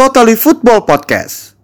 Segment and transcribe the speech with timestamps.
[0.00, 1.60] Totally Football Podcast.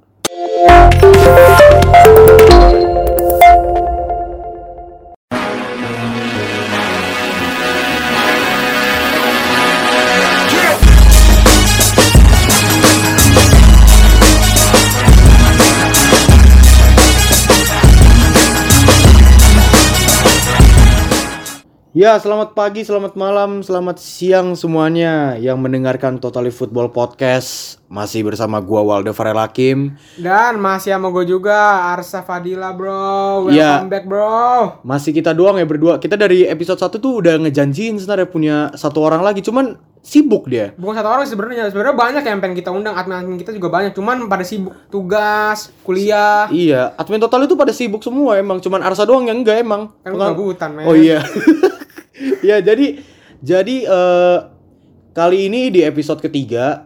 [21.97, 27.81] Ya, selamat pagi, selamat malam, selamat siang semuanya yang mendengarkan Totally Football Podcast.
[27.87, 29.95] Masih bersama gua Waldo Farel Hakim.
[30.19, 33.87] Dan masih sama gue juga Arsa Fadila bro Welcome Iya.
[33.87, 36.03] back bro Masih kita doang ya berdua.
[36.03, 40.75] Kita dari episode 1 tuh udah ngejanjiin sebenarnya punya satu orang lagi, cuman sibuk dia.
[40.75, 43.91] Bukan satu orang sih sebenarnya Sebenarnya banyak yang pengen kita undang Admin-admin kita juga banyak
[43.95, 49.07] Cuman pada sibuk Tugas Kuliah Iya, admin total itu pada sibuk semua emang, cuman Arsa
[49.07, 49.95] doang yang enggak emang.
[50.03, 50.15] Kan
[50.75, 51.23] men Oh iya.
[52.49, 52.99] ya jadi
[53.39, 54.39] jadi eh,
[55.15, 56.86] kali ini di episode ketiga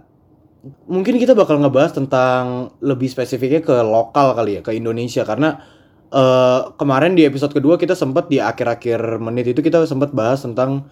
[0.89, 5.25] mungkin kita bakal ngebahas tentang lebih spesifiknya ke lokal kali ya ke Indonesia.
[5.25, 5.57] Karena
[6.13, 10.89] eh, kemarin di episode kedua kita sempat di akhir-akhir menit itu kita sempat bahas tentang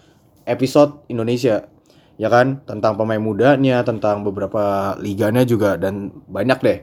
[0.49, 1.69] episode Indonesia.
[2.19, 2.65] Ya kan?
[2.65, 6.79] Tentang pemain mudanya tentang beberapa liganya juga dan banyak deh.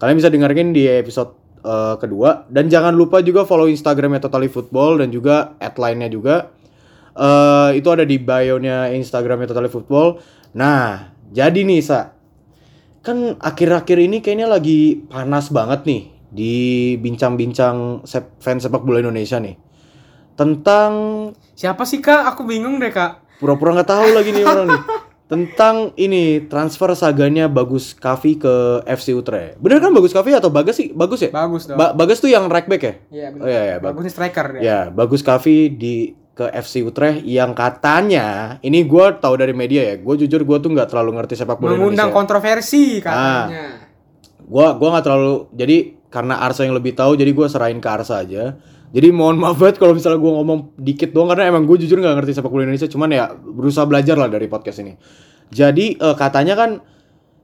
[0.00, 2.48] Kalian bisa dengerin di episode eh, kedua.
[2.48, 5.54] Dan jangan lupa juga follow Instagramnya Totally Football dan juga
[5.94, 6.56] nya juga.
[7.10, 10.22] Eh itu ada di bio-nya Instagramnya Totally Football.
[10.56, 12.10] Nah, jadi nih Sa,
[13.00, 16.54] kan akhir-akhir ini kayaknya lagi panas banget nih di
[16.96, 19.56] bincang-bincang sep- fans sepak bola Indonesia nih
[20.34, 20.92] tentang
[21.52, 22.32] Siapa sih kak?
[22.32, 24.82] Aku bingung deh kak pura-pura nggak tahu lagi nih orang nih
[25.32, 29.56] tentang ini transfer saganya Bagus Kavi ke FC Utrecht.
[29.56, 30.90] Bener kan Bagus Kavi atau Bagas sih?
[30.90, 31.30] Bagus ya?
[31.30, 32.94] Bagus dong Ba- Bagas tuh yang right back ya?
[33.08, 33.96] Iya bener Oh iya iya, bagus.
[34.02, 35.94] Bagus striker Ya, Bagus Kavi di
[36.34, 39.94] ke FC Utrecht yang katanya ini gue tahu dari media ya.
[40.00, 42.16] Gue jujur gue tuh nggak terlalu ngerti sepak bola Mengundang Indonesia.
[42.16, 43.90] kontroversi katanya
[44.50, 45.76] Gua gua nggak terlalu jadi
[46.10, 48.58] karena Arsa yang lebih tahu jadi gue serahin ke Arsa aja.
[48.90, 52.18] Jadi mohon maaf banget kalau misalnya gue ngomong dikit doang karena emang gue jujur nggak
[52.18, 52.90] ngerti sepak bola Indonesia.
[52.90, 54.98] Cuman ya berusaha belajar lah dari podcast ini.
[55.54, 56.70] Jadi eh, katanya kan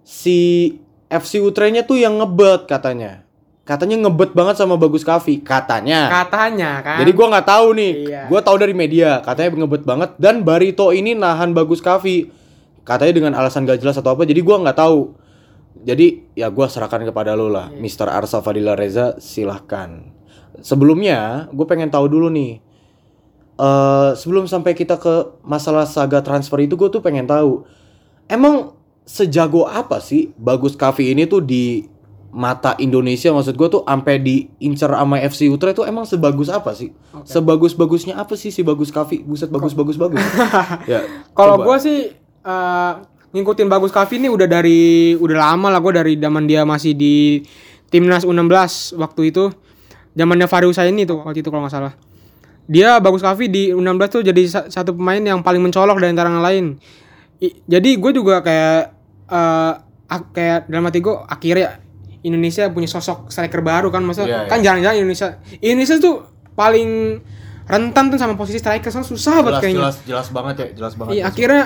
[0.03, 0.71] si
[1.07, 3.26] FC Utrechtnya tuh yang ngebet katanya.
[3.67, 6.07] Katanya ngebet banget sama Bagus Kavi katanya.
[6.07, 7.93] Katanya kan Jadi gua nggak tahu nih.
[8.07, 8.23] Iya.
[8.31, 12.31] Gua tahu dari media, katanya ngebet banget dan Barito ini nahan bagus Kavi.
[12.87, 14.23] Katanya dengan alasan gak jelas atau apa.
[14.23, 15.19] Jadi gua nggak tahu.
[15.83, 17.83] Jadi ya gua serahkan kepada lo lah, Iya.
[17.83, 18.07] Mr.
[18.07, 20.15] Arsa Fadila Reza, silahkan.
[20.63, 22.63] Sebelumnya, gue pengen tahu dulu nih.
[23.57, 27.65] eh sebelum sampai kita ke masalah saga transfer itu, gue tuh pengen tahu.
[28.29, 28.77] Emang
[29.07, 31.87] sejago apa sih Bagus Kavi ini tuh di
[32.37, 36.93] mata Indonesia maksud gue tuh sampai diincar sama FC Utrecht tuh emang sebagus apa sih?
[37.25, 39.25] Sebagus-bagusnya apa sih si Bagus Kavi?
[39.25, 40.21] Buset bagus-bagus bagus.
[40.93, 41.01] ya.
[41.33, 42.13] Kalau gue sih
[42.45, 42.93] eh,
[43.33, 47.41] ngikutin Bagus Kavi ini udah dari udah lama lah gue dari zaman dia masih di
[47.87, 48.53] timnas U16
[48.95, 49.49] waktu itu
[50.13, 51.93] zamannya Fari Husaini tuh waktu itu kalau nggak salah.
[52.67, 56.29] Dia Bagus Kavi di U16 tuh jadi sa- satu pemain yang paling mencolok dari antara
[56.29, 56.65] yang lain.
[57.39, 58.81] I- jadi gue juga kayak
[59.27, 59.73] eh
[60.07, 61.81] ak- kayak dalam hati gue akhirnya
[62.27, 66.17] Indonesia punya sosok striker baru kan maksudnya Iya, kan jarang-jarang Indonesia Indonesia tuh
[66.53, 67.23] paling
[67.65, 69.81] rentan tuh sama posisi striker soalnya susah banget jelas, kayaknya.
[69.81, 71.13] jelas jelas banget ya, jelas banget.
[71.13, 71.63] Iya akhirnya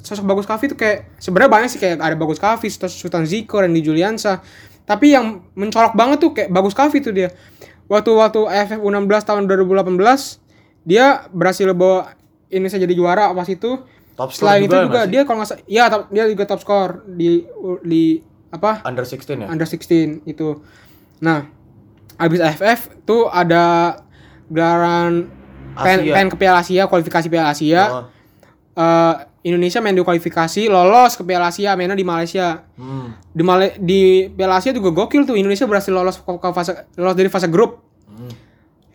[0.00, 3.80] sosok Bagus Kavi itu kayak sebenarnya banyak sih kayak ada Bagus Kavi, Sultan Ziko, Randy
[3.80, 4.40] Juliansa.
[4.82, 7.28] Tapi yang mencolok banget tuh kayak Bagus Kavi tuh dia.
[7.84, 9.94] Waktu waktu AFF U16 tahun 2018
[10.80, 12.14] dia berhasil bawa
[12.48, 13.82] Indonesia jadi juara pas itu.
[14.14, 15.10] Top Selain itu juga juga sih?
[15.10, 17.40] dia kalau nggak salah, iya top- dia juga top score di
[17.82, 18.04] di
[18.50, 19.46] apa Under 16 ya?
[19.46, 20.58] under 16 itu.
[21.22, 21.46] Nah,
[22.18, 23.96] habis AFF tuh ada
[24.50, 25.30] gelaran
[25.78, 27.82] pen, pen ke Piala Asia, kualifikasi Piala Asia.
[27.88, 28.04] Oh.
[28.74, 32.68] Eh, Indonesia main di kualifikasi, lolos ke Piala Asia, mainnya di Malaysia.
[32.76, 33.16] Hmm.
[33.32, 37.16] Di Male di Piala Asia juga gokil tuh Indonesia berhasil lolos ke, ke fase lolos
[37.16, 37.80] dari fase grup.
[38.04, 38.28] Hmm.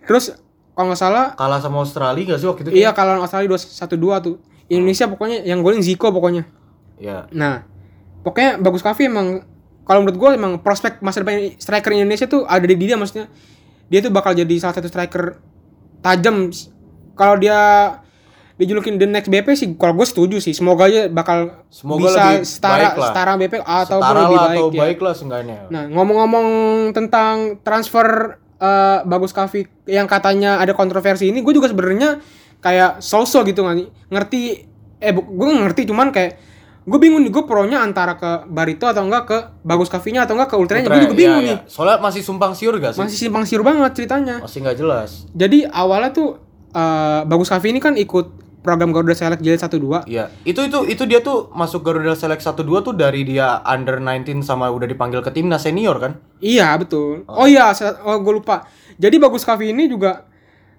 [0.06, 0.38] Terus
[0.78, 2.70] kalau nggak salah, Kalah sama Australia gak sih waktu itu?
[2.78, 4.36] iya kalau Australia 2-1-2 tuh.
[4.66, 6.46] Indonesia pokoknya yang golin Zico pokoknya.
[6.98, 7.30] Ya.
[7.34, 7.66] Nah,
[8.26, 9.46] pokoknya bagus Kavi emang
[9.86, 13.30] kalau menurut gue emang prospek masa depan striker Indonesia tuh ada di dia maksudnya.
[13.86, 15.38] Dia tuh bakal jadi salah satu striker
[16.02, 16.50] tajam.
[17.14, 17.62] Kalau dia
[18.56, 20.58] dijulukin the next BP sih kalau gue setuju sih.
[20.58, 23.08] Semoga aja bakal Semoga bisa lebih setara baik lah.
[23.14, 24.82] setara BP ataupun Setara lebih baik atau ya.
[24.82, 25.58] baik lah seenggaknya.
[25.70, 26.48] Nah, ngomong-ngomong
[26.98, 28.08] tentang transfer
[28.58, 32.18] eh, Bagus Kavi yang katanya ada kontroversi ini, gue juga sebenarnya
[32.58, 33.88] kayak so-so gitu nggak nih.
[34.10, 34.42] ngerti
[34.98, 36.40] eh gue ngerti cuman kayak
[36.86, 40.54] gue bingung nih gue pronya antara ke Barito atau enggak ke Bagus Kavinya atau enggak
[40.54, 41.68] ke Ultranya gue Putra, juga bingung iya, nih iya.
[41.68, 43.02] Soalnya masih sumpang siur gak sih?
[43.02, 45.26] masih simpang siur banget ceritanya Masih nggak jelas.
[45.34, 46.38] jadi awalnya tuh
[46.70, 48.26] eh, Bagus Kavi ini kan ikut
[48.62, 50.10] program Garuda Select jilid 1 2.
[50.10, 54.02] Iya, itu itu itu dia tuh masuk Garuda Select 1 2 tuh dari dia under
[54.02, 56.18] 19 sama udah dipanggil ke timnas senior kan?
[56.38, 57.30] Iya, betul.
[57.30, 58.66] Oh, iya, sa- oh gue lupa.
[58.98, 60.26] Jadi Bagus Kavi ini juga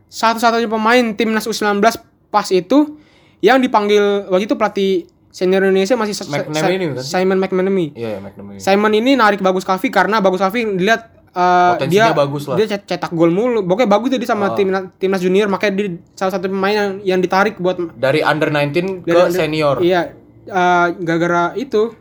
[0.06, 1.78] satu-satunya pemain timnas U19
[2.26, 2.98] pas itu
[3.38, 5.06] yang dipanggil waktu itu pelatih
[5.36, 7.04] senior Indonesia masih Sa- McManamy kan?
[7.04, 7.86] Simon McManamy.
[7.92, 8.56] Iya, ya, McNamee.
[8.56, 12.56] Simon ini narik Bagus Kavi karena Bagus Kavi dilihat uh, Potensinya dia bagus lah.
[12.56, 13.60] dia cet- cetak gol mulu.
[13.62, 17.56] Pokoknya bagus jadi sama timnas timnas junior makanya dia salah satu pemain yang, yang ditarik
[17.56, 19.76] buat Dari under 19 ke Dari under- senior.
[19.78, 20.16] Iya,
[20.46, 21.92] uh, gara-gara itu.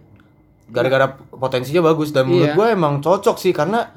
[0.65, 2.55] Gara-gara potensinya bagus dan menurut Iya.
[2.55, 3.91] gue emang cocok sih karena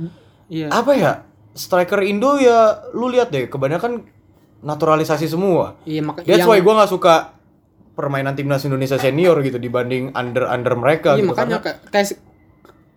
[0.49, 0.69] Iya.
[0.69, 1.13] apa ya?
[1.55, 4.03] Striker Indo ya lu lihat deh kebanyakan
[4.61, 5.79] naturalisasi semua.
[5.83, 7.38] Iya, maka That's yang- why gue nggak suka
[7.99, 12.07] permainan timnas Indonesia senior gitu dibanding under under mereka Iya gitu makanya karena kayak,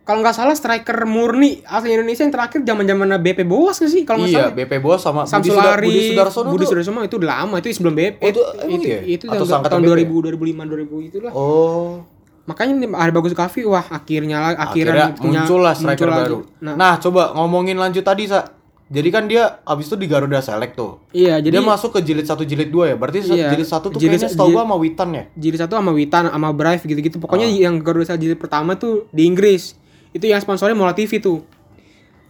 [0.01, 4.01] kalau nggak salah striker murni asli Indonesia yang terakhir zaman zaman BP Boas nggak sih
[4.03, 7.00] kalau nggak iya salah BP Bos sama Budi, Samsul Sudar, Ari, Budi Sudarsono Budi Sudarsono
[7.01, 9.00] itu udah lama itu sebelum BP Oh, itu itu, iya?
[9.03, 10.06] itu Atau tahun, seangkatan tahun BP?
[10.06, 10.69] 2000 2005
[11.01, 12.06] 2000 itulah Oh,
[12.44, 16.38] makanya ada bagus Kavi wah akhirnya lah akhirnya akhirnya punya- muncul lah striker muncul baru.
[16.59, 18.45] nah, Nah, coba ngomongin lanjut tadi sa.
[18.91, 20.99] Jadi kan dia abis itu di Garuda Select tuh.
[21.11, 22.95] iya jadi dia masuk ke jilid 1 jilid 2 ya.
[22.95, 23.47] Berarti Iya.
[23.49, 25.23] jilid 1 tuh Jilid- kayaknya setahu gua sama Witan ya.
[25.33, 27.55] jilid satu sama Witan sama Brave gitu-gitu pokoknya Oh.
[27.57, 29.79] yang Garuda Select jilid pertama tuh di Inggris
[30.11, 31.39] itu yang sponsornya Mola TV tuh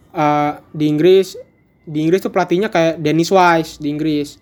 [0.08, 1.40] Eh, di Inggris
[1.82, 4.36] di Inggris tuh pelatihnya kayak Dennis Wise di Inggris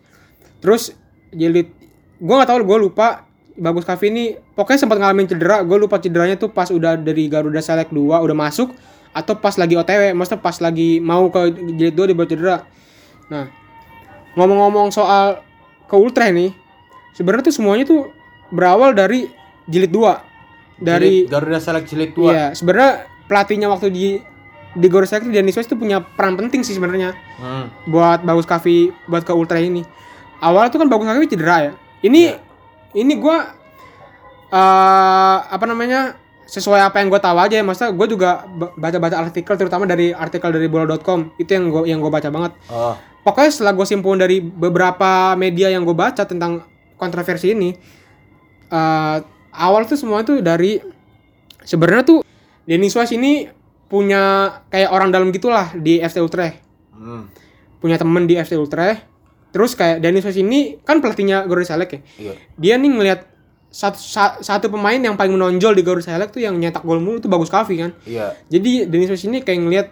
[0.58, 0.90] terus
[1.30, 1.70] jilid
[2.18, 3.24] gua nggak tahu gue lupa
[3.54, 7.60] bagus Kavi ini pokoknya sempat ngalamin cedera gue lupa cederanya tuh pas udah dari Garuda
[7.60, 8.74] Select 2 udah masuk
[9.10, 12.56] atau pas lagi OTW maksudnya pas lagi mau ke jilid 2 dibawa cedera.
[13.30, 13.50] Nah
[14.38, 15.42] ngomong-ngomong soal
[15.90, 16.54] ke Ultra nih
[17.18, 18.14] sebenarnya tuh semuanya tuh
[18.54, 19.26] berawal dari
[19.66, 22.30] jilid 2 dari Jilid Garuda Select jilid 2.
[22.30, 24.06] iya sebenarnya pelatihnya waktu di
[24.78, 27.14] di Garuda Select itu Dennis Wise tuh punya peran penting sih sebenarnya.
[27.42, 27.66] Hmm.
[27.90, 29.82] buat Bagus Kavi buat ke Ultra ini.
[30.38, 31.72] Awalnya tuh kan Bagus Kavi cedera ya.
[32.06, 32.38] Ini
[32.94, 33.50] ini gua
[34.50, 36.19] eh apa namanya
[36.50, 40.10] sesuai apa yang gue tahu aja ya maksudnya gue juga ba- baca-baca artikel terutama dari
[40.10, 42.98] artikel dari bola.com itu yang gue yang gue baca banget Oh.
[43.22, 46.66] pokoknya setelah gue simpulin dari beberapa media yang gue baca tentang
[46.96, 47.70] kontroversi ini
[48.66, 49.16] eh
[49.52, 50.82] awal tuh semua tuh dari
[51.60, 52.18] sebenarnya tuh
[52.62, 53.46] Denis Wise ini
[53.86, 54.22] punya
[54.68, 57.30] kayak orang dalam gitulah di FC Utrecht Hmm.
[57.78, 59.06] punya temen di FC Utrecht
[59.50, 62.32] terus kayak Denis Wise ini kan pelatihnya Garuda Select ya Iya.
[62.56, 63.20] dia nih ngelihat
[63.70, 67.18] satu, sa- satu pemain yang paling menonjol di Garuda Select tuh yang nyetak gol mulu
[67.18, 68.34] tuh bagus Kavi kan Iya.
[68.44, 69.86] jadi Denis ini kayak ngelihat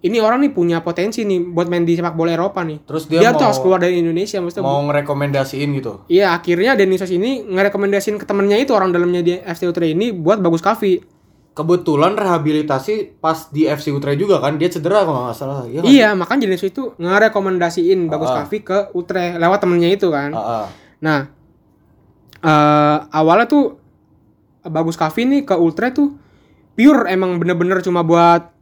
[0.00, 3.20] ini orang nih punya potensi nih buat main di sepak bola Eropa nih Terus dia,
[3.20, 5.92] dia, tuh mau harus keluar dari Indonesia maksudnya mau ngerekomendasiin gitu.
[6.06, 10.38] Iya akhirnya Denis ini ngerekomendasiin ke temennya itu orang dalamnya di FC Utrecht ini buat
[10.38, 15.62] bagus Kavi Kebetulan rehabilitasi pas di FC Utrecht juga kan dia cedera kalau nggak salah.
[15.64, 15.78] Iya.
[15.78, 15.90] nggak?
[15.90, 18.36] Iya makanya Denis itu ngerekomendasiin bagus Ah.
[18.40, 20.66] Kavi ke Utrecht lewat temennya itu kan Ah, ah.
[21.00, 21.28] Nah,
[22.40, 23.64] eh awalnya tuh
[24.62, 26.16] Bagus Kavi nih ke Ultra tuh
[26.72, 28.52] pure emang bener-bener cuma buat.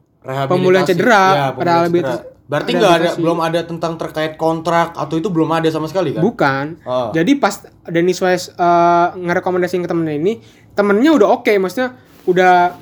[0.49, 2.17] Pemulihan cedera, Iya, pemulihan cedera.
[2.49, 6.23] Berarti nggak ada belum ada tentang terkait kontrak atau itu belum ada sama sekali kan?
[6.23, 6.65] bukan.
[6.83, 7.13] Oh.
[7.13, 7.55] Jadi pas
[7.85, 10.33] Dennis Wise eh, ngerekomendasiin ke temennya ini,
[10.73, 11.93] temennya udah oke, maksudnya
[12.25, 12.73] udah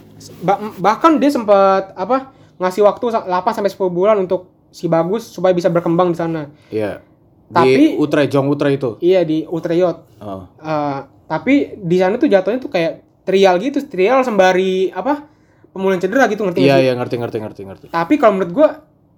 [0.40, 5.26] ba- bahkan dia sempat apa ngasih waktu sa- 8 sampai 10 bulan untuk si Bagus
[5.26, 6.46] supaya bisa berkembang di sana.
[6.68, 7.02] Iya.
[7.48, 8.90] Tapi- di Utrecht, Jong Utrecht itu.
[9.00, 10.02] Iya di Utrecht.
[10.18, 10.46] Oh.
[10.56, 15.34] Eh, tapi di sana tuh jatuhnya tuh kayak trial gitu, trial sembari apa?
[15.68, 17.86] pemulihan cedera gitu ngerti Iya, iya ngerti ngerti ngerti ngerti.
[17.92, 18.68] Tapi kalau menurut gua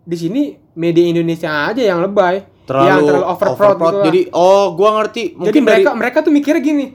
[0.02, 0.43] di sini
[0.75, 3.87] media Indonesia aja yang lebay, Terlalu, yang terlalu overproud gitu.
[3.95, 4.05] lah.
[4.05, 5.23] Jadi oh, gua ngerti.
[5.23, 6.87] Jadi Mungkin mereka dari mereka tuh mikirnya gini.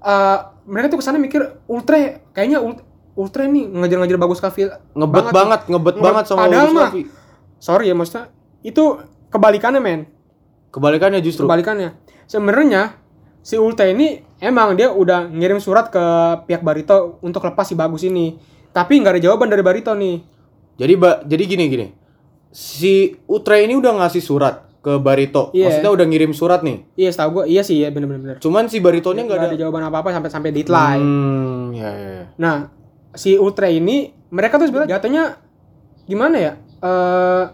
[0.00, 2.00] eh mereka tuh ke sana mikir Ultra
[2.32, 2.80] kayaknya Ult-
[3.12, 5.96] Ultra nih ngejar-ngejar bagus Kavi ngebet banget, ngebet Ngebet.
[6.00, 6.92] banget sama Padahal mah-.
[7.58, 8.84] Sorry ya maksudnya itu
[9.28, 10.08] kebalikannya men.
[10.70, 11.46] Kebalikannya justru.
[11.46, 11.98] Kebalikannya.
[12.30, 12.94] Sebenarnya
[13.42, 16.04] si Ultra ini emang dia udah ngirim surat ke
[16.46, 18.38] pihak Barito untuk lepas si bagus ini.
[18.70, 20.22] Tapi nggak ada jawaban dari Barito nih.
[20.78, 21.86] Jadi ba, jadi gini gini.
[22.50, 25.52] Si Utrecht ini udah ngasih surat ke Barito.
[25.52, 25.68] Iya.
[25.68, 26.88] Maksudnya udah ngirim surat nih.
[26.96, 28.40] Iya, setahu gua iya sih ya bener-bener.
[28.40, 29.48] Cuman si Baritonya nggak ada.
[29.52, 31.04] ada jawaban apa-apa sampai sampai deadline.
[31.04, 32.10] Hmm, ya ya.
[32.16, 32.26] ya.
[32.40, 32.56] Nah,
[33.12, 35.24] si Ultra ini mereka tuh sebenarnya jatuhnya
[36.08, 36.52] gimana ya?
[36.80, 37.44] Eh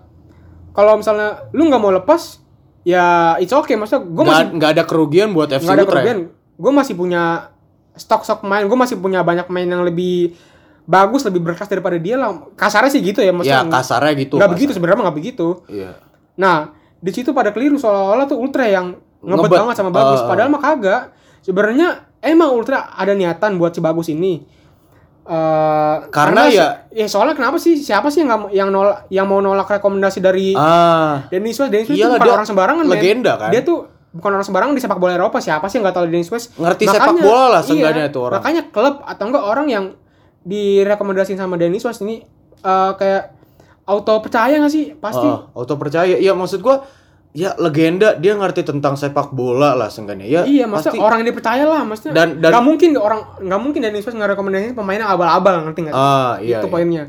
[0.76, 2.44] kalau misalnya lu nggak mau lepas,
[2.86, 3.74] ya it's okay.
[3.74, 5.96] Maksudnya gue masih nggak ada kerugian buat FC nggak ada Utrecht.
[6.06, 6.18] kerugian.
[6.56, 7.50] Gue masih punya
[7.98, 8.70] stok-stok main.
[8.70, 10.38] Gue masih punya banyak main yang lebih
[10.86, 12.46] bagus, lebih berkelas daripada dia lah.
[12.54, 13.28] Kasarnya sih gitu ya.
[13.28, 14.38] Ya Maksudnya kasarnya gitu.
[14.38, 15.48] nggak begitu sebenarnya nggak begitu.
[15.66, 15.98] Iya.
[16.38, 16.70] Nah,
[17.02, 19.58] di situ pada keliru seolah-olah tuh Ultra yang ngebet, Ngebet.
[19.66, 20.20] banget sama Bagus.
[20.22, 20.28] Ah.
[20.30, 21.02] Padahal mah kagak.
[21.42, 21.88] Sebenarnya
[22.22, 24.46] emang Ultra ada niatan buat si Bagus ini.
[25.26, 29.26] Eh, Karena ya- ya soalnya kenapa sih siapa sih yang nggak mau- yang nolak yang
[29.26, 31.66] mau nolak rekomendasi dari Ah, Dennis Wise?
[31.66, 33.50] Dennis Wise Iyalah, itu bukan dia orang sembarangan legenda kan?
[33.50, 33.78] Dia tuh
[34.12, 36.84] bukan orang sembarangan di sepak bola Eropa siapa sih yang nggak tahu Dennis Wise Ngerti
[36.86, 38.38] sepak bola lah seenggaknya itu orang.
[38.38, 39.84] makanya klub atau enggak orang yang
[40.40, 42.22] direkomendasiin sama Dennis Wise ini
[42.56, 43.34] eh, kayak
[43.84, 46.16] auto percaya nggak sih pasti Ah, auto percaya.
[46.16, 46.86] Ya maksud gua
[47.36, 50.24] ya legenda dia ngerti tentang sepak bola lah seenggaknya.
[50.24, 53.60] Ya iya maksudnya pasti orang yang dipercaya lah maksudnya Dan- dan- nggak mungkin orang nggak
[53.60, 55.94] mungkin Dennis Wise nggak rekomendasiin pemainnya abal-abal ngerti nggak?
[55.94, 56.64] Ah, iya.
[56.64, 56.72] itu iya.
[56.72, 57.04] poinnya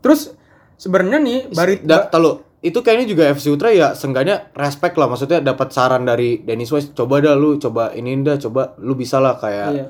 [0.00, 0.32] terus
[0.80, 5.44] sebenarnya nih Barit Da, tahu itu kayaknya juga FC Ultra ya seenggaknya respect lah maksudnya
[5.44, 9.36] dapat saran dari Dennis Wise coba dah lu coba ini dah coba lu bisa lah
[9.36, 9.86] kayak iya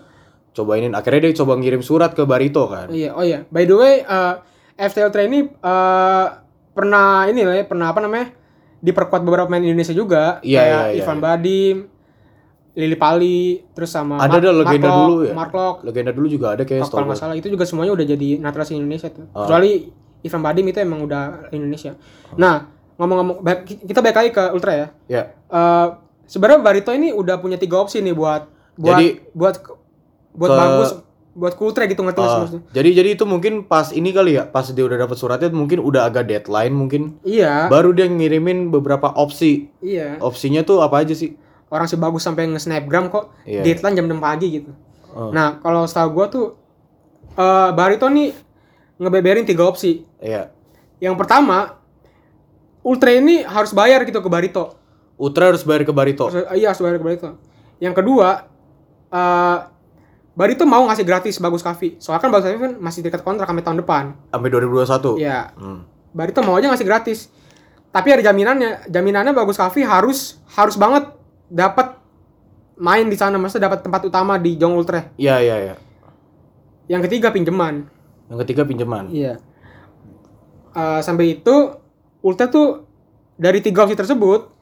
[0.57, 3.45] cobainin akhirnya dia coba ngirim surat ke Barito kan Iya, oh iya.
[3.53, 4.35] By the way, eh
[4.81, 6.27] FC Ultra ini eh
[6.73, 8.33] pernah ini lah ya, pernah apa namanya?
[8.79, 11.25] Diperkuat beberapa pemain Indonesia juga, Iya, kayak iya, iya, Ivan iya.
[11.25, 11.77] Badim,
[12.77, 16.47] Lili Pali, terus sama ada dah legenda Mark dulu ya Mark Locke, legenda dulu juga
[16.53, 19.25] ada kayak kalau nggak salah itu juga semuanya udah jadi naturalisasi Indonesia tuh.
[19.33, 19.49] Ah.
[19.49, 19.89] Kecuali
[20.21, 21.97] Ivan Badim itu emang udah Indonesia.
[22.37, 22.69] Nah,
[23.01, 24.87] ngomong-ngomong kita balik lagi ke Ultra ya.
[25.09, 25.87] ya Eh
[26.27, 28.45] sebenarnya Barito ini udah punya tiga opsi nih buat
[28.77, 29.55] buat Jadi- buat
[30.37, 30.91] buat ke- bagus
[31.37, 32.65] buat ke Ultra gitu nggak Ah, maksudnya?
[32.73, 36.09] jadi jadi itu mungkin pas ini kali ya pas dia udah dapat suratnya mungkin udah
[36.09, 40.17] agak deadline mungkin Iya, baru dia ngirimin beberapa opsi iya.
[40.19, 41.37] opsinya tuh apa aja sih
[41.69, 43.61] orang sih bagus sampai nge-snapgram kok Iya.
[43.63, 44.73] deadline jam 6 pagi gitu.
[45.13, 45.29] Oh.
[45.29, 46.47] Nah, kalau setahu gua tuh
[47.33, 48.33] eh Barito nih
[48.97, 50.09] ngebeberin tiga opsi.
[50.17, 50.49] Iya.
[50.97, 51.77] Yang pertama,
[52.81, 54.79] Ultra ini harus bayar gitu ke Barito.
[55.17, 57.31] Ultra harus bayar ke Barito Harus- iya, harus bayar ke Barito.
[57.77, 58.47] Yang kedua,
[59.11, 59.59] eh
[60.37, 61.97] Barito mau ngasih gratis Bagus Kavi.
[61.97, 64.05] Soalnya kan Bagus Kavi kan masih dekat kontrak sampai tahun depan.
[64.29, 65.57] sampai 2021 Iya.
[65.57, 65.81] Hmm.
[66.13, 67.33] Barito mau aja ngasih gratis.
[67.89, 68.85] Tapi ada jaminannya.
[68.93, 71.09] Jaminannya Bagus Kavi harus harus banget
[71.49, 71.97] dapat
[72.77, 75.09] main di sana, maksudnya dapat tempat utama di Jong Ultra.
[75.17, 75.75] Iya iya iya.
[76.87, 77.89] Yang ketiga pinjaman.
[78.29, 79.09] Yang ketiga pinjaman.
[79.09, 79.41] Iya.
[80.77, 81.57] Eh, sampai itu
[82.21, 82.85] Ultra tuh
[83.41, 84.53] dari tiga opsi tersebut,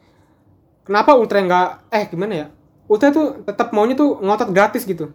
[0.87, 2.47] kenapa Ultra nggak eh gimana ya?
[2.87, 5.11] Ultra tuh tetap maunya tuh ngotot gratis gitu.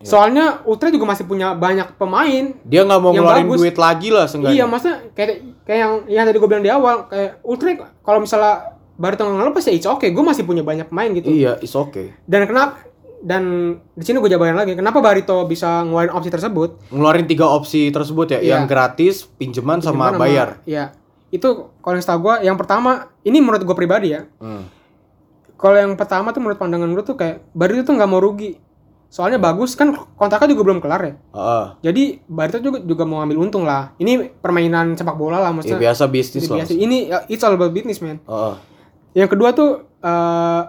[0.00, 0.06] Iya.
[0.08, 2.54] Soalnya Ultra juga masih punya banyak pemain.
[2.64, 3.58] Dia nggak mau ngeluarin bagus.
[3.60, 4.56] duit lagi lah seenggaknya.
[4.56, 5.28] Iya, maksudnya kayak
[5.64, 7.70] kayak yang yang tadi gue bilang di awal, kayak Ultra
[8.02, 11.26] kalau misalnya Barito nggak ngelepas ya it's okay, gue masih punya banyak pemain gitu.
[11.26, 12.14] Iya, it's okay.
[12.26, 12.78] Dan kenapa
[13.24, 13.42] dan
[13.96, 16.92] di sini gue jabarin lagi, kenapa Barito bisa ngeluarin opsi tersebut?
[16.92, 18.50] Ngeluarin tiga opsi tersebut ya, Iya.
[18.54, 20.60] yang gratis, pinjaman sama bayar.
[20.68, 20.92] Iya.
[21.32, 24.28] Itu kalau yang setahu gue, yang pertama, ini menurut gue pribadi ya.
[24.38, 24.68] Hmm.
[25.56, 28.60] Kalau yang pertama tuh menurut pandangan gue tuh kayak Barito tuh nggak mau rugi.
[29.14, 31.14] Soalnya bagus kan kontraknya juga belum kelar ya.
[31.30, 31.66] Heeh.
[31.86, 33.94] Jadi Barito juga juga mau ambil untung lah.
[33.94, 35.78] Ini permainan sepak bola lah Ya, maksudnya.
[35.78, 36.58] biasa bisnis lah.
[36.58, 36.74] biasa.
[36.74, 38.18] Ini ya, it's all about business man.
[38.18, 38.54] Heeh.
[39.14, 39.70] Yang kedua tuh
[40.02, 40.62] eh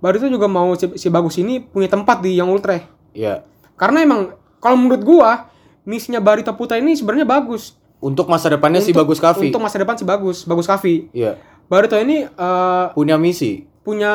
[0.00, 2.80] Barito juga mau si, si bagus ini punya tempat di yang ultra.
[3.12, 3.44] Iya.
[3.76, 5.52] Karena emang kalau menurut gua
[5.84, 7.76] misinya Barito Putra ini sebenarnya bagus.
[8.00, 9.52] Untuk masa depannya si Untuk- Bagus Kavi.
[9.52, 11.12] Untuk masa depan si bagus, bagus Kavi.
[11.12, 11.36] Iya.
[11.68, 13.68] Barito ini eh, Punya misi.
[13.82, 14.12] punya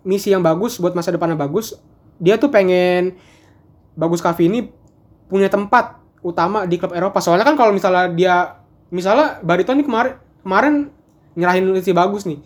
[0.00, 1.76] misi yang bagus buat masa depannya bagus.
[2.20, 3.16] Dia tuh pengen
[3.96, 4.60] bagus Kavi ini
[5.26, 7.18] punya tempat utama di klub Eropa.
[7.18, 8.34] Soalnya kan kalau misalnya dia
[8.92, 10.74] misalnya Barito ini kemarin kemarin
[11.34, 12.38] nyerahin si bagus nih.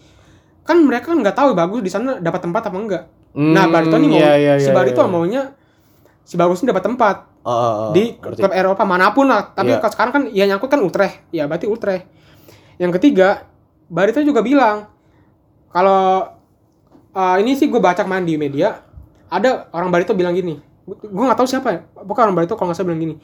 [0.62, 3.04] Kan mereka kan nggak tahu bagus di sana dapat tempat apa enggak.
[3.35, 5.11] nah, Hmm, Barito nih mau iya, iya, si iya, Barito iya.
[5.11, 5.43] maunya
[6.23, 8.40] si bagus ini dapat tempat heeh, di ngerti.
[8.40, 9.50] klub Eropa mana pun lah.
[9.50, 9.83] Tapi Iya.
[9.83, 11.26] kalau sekarang kan ya nyangkut kan Utrecht.
[11.35, 12.07] Ya berarti Utrecht.
[12.78, 13.50] Yang ketiga,
[13.90, 14.87] Barito juga bilang
[15.69, 16.31] kalau
[17.11, 18.78] eh, ini sih gue baca kemarin di media
[19.35, 20.62] ada orang Barito bilang gini.
[20.87, 21.81] Gue nggak tahu siapa ya.
[22.07, 23.14] Bukan orang Barito kalau nggak salah bilang gini.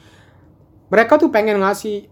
[0.90, 2.10] Mereka tuh pengen ngasih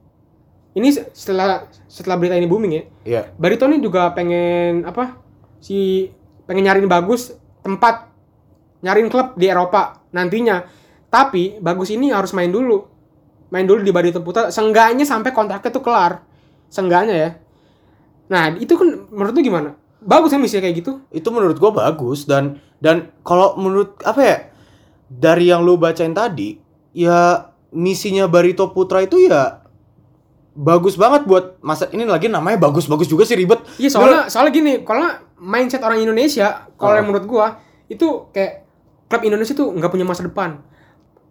[0.78, 2.82] ini setelah setelah berita ini booming ya.
[3.02, 3.22] Iya.
[3.34, 5.18] Barito ini juga pengen apa?
[5.58, 6.06] Si
[6.46, 7.34] pengen nyariin bagus
[7.66, 8.06] tempat
[8.86, 10.62] nyariin klub di Eropa nantinya.
[11.10, 12.86] Tapi bagus ini harus main dulu.
[13.48, 16.22] Main dulu di Barito Putra seenggaknya sampai kontraknya tuh kelar.
[16.68, 17.30] Seenggaknya ya.
[18.28, 19.72] Nah, itu kan menurut lu gimana?
[20.04, 21.00] Bagus kan misinya kayak gitu?
[21.08, 24.38] Itu menurut gua bagus dan dan kalau menurut apa ya?
[25.08, 26.60] Dari yang lu bacain tadi,
[26.92, 29.64] ya misinya Barito Putra itu ya
[30.58, 33.62] bagus banget buat masa ini lagi namanya bagus-bagus juga sih ribet.
[33.78, 35.06] Iya, soalnya soalnya gini, kalau
[35.38, 36.98] mindset orang Indonesia, kalau Oh.
[36.98, 37.46] yang menurut gua
[37.88, 38.66] itu kayak
[39.08, 40.60] klub Indonesia tuh nggak punya masa depan.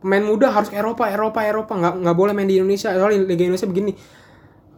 [0.01, 2.89] Pemain muda harus Eropa, Eropa, Eropa, nggak nggak boleh main di Indonesia.
[2.95, 3.91] Soalnya Liga Indonesia begini.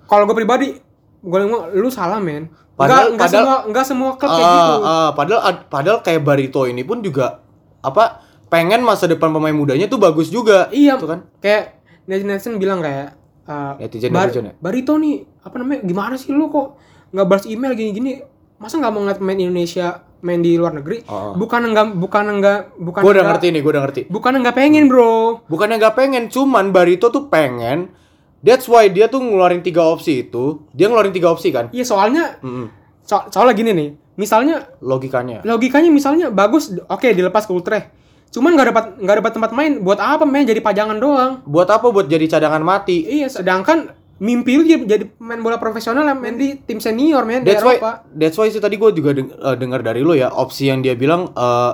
[0.09, 0.73] Kalau gue pribadi,
[1.19, 2.47] gue ngomong lu salah men.
[2.73, 4.75] Padahal- Nggak nggak padahal- semua nggak semua klub kayak Ah, gitu.
[4.81, 7.43] ah, padahal ad- padahal kayak Barito ini pun juga
[7.77, 10.67] apa pengen masa depan pemain mudanya tuh bagus juga.
[10.69, 11.19] Iya, Tuh kan?
[11.38, 14.53] kayak netizen bilang kayak uh, Netizen- Bar- netizen ya?
[14.57, 18.21] Barito nih apa namanya gimana sih lu kok nggak balas email gini-gini
[18.55, 19.88] masa nggak mau ngeliat pemain Indonesia
[20.19, 21.31] main di luar negeri Oh.
[21.33, 24.01] bukan enggak bukan enggak bukan Gue udah enggak- ngerti nih, gue udah ngerti.
[24.07, 27.91] bukan enggak pengen bro Bukannya nggak pengen, cuman Barito tuh pengen.
[28.39, 30.63] That's why dia tuh ngeluarin tiga opsi itu.
[30.72, 31.67] Dia ngeluarin tiga opsi kan?
[31.69, 32.72] iya soalnya Mm-mm.
[33.01, 35.43] so- soalnya gini nih misalnya logikanya.
[35.43, 37.88] logikanya misalnya bagus oke dilepas ke Utrecht
[38.29, 41.89] cuman nggak dapat nggak dapat tempat main buat apa main jadi pajangan doang Buat apa
[41.89, 43.01] buat jadi cadangan mati?
[43.01, 47.41] iya sedangkan mimpi lu jadi, jadi pemain bola profesional yang main di tim senior main
[47.41, 50.13] di That's why Eropa that's why sih tadi gue juga deng- eh, dengar dari lu
[50.13, 51.72] ya opsi yang dia bilang eh,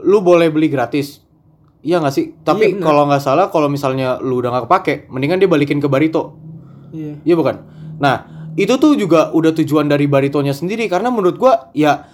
[0.00, 1.19] lu boleh beli gratis.
[1.80, 2.36] Iya nggak sih?
[2.44, 5.88] Tapi Iya, kalau nggak salah kalau misalnya lu udah nggak kepake, mendingan dia balikin ke
[5.88, 6.36] Barito.
[6.92, 7.56] iya Iya bukan?
[7.96, 12.04] Nah, itu tuh juga udah tujuan dari Baritonya sendiri karena menurut gua ya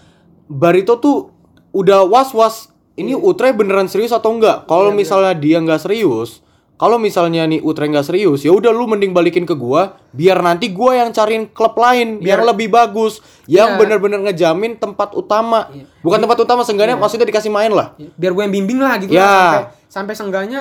[0.46, 1.34] Barito tuh
[1.74, 4.64] udah was-was ini Utrecht beneran serius atau enggak?
[4.70, 6.45] Kalau misalnya dia nggak serius,
[6.76, 10.68] kalau misalnya nih Utrecht nggak serius, ya udah lu mending balikin ke gua biar nanti
[10.68, 13.78] gua yang cariin klub lain biar, lebih bagus yang Iya.
[13.78, 15.72] bener-bener ngejamin tempat utama.
[16.00, 17.96] Bukan tempat utama seenggaknya maksudnya dikasih main lah.
[17.96, 19.20] biar gue yang bimbing lah gitu Ya.
[19.20, 20.60] lah, sampai sampai seenggaknya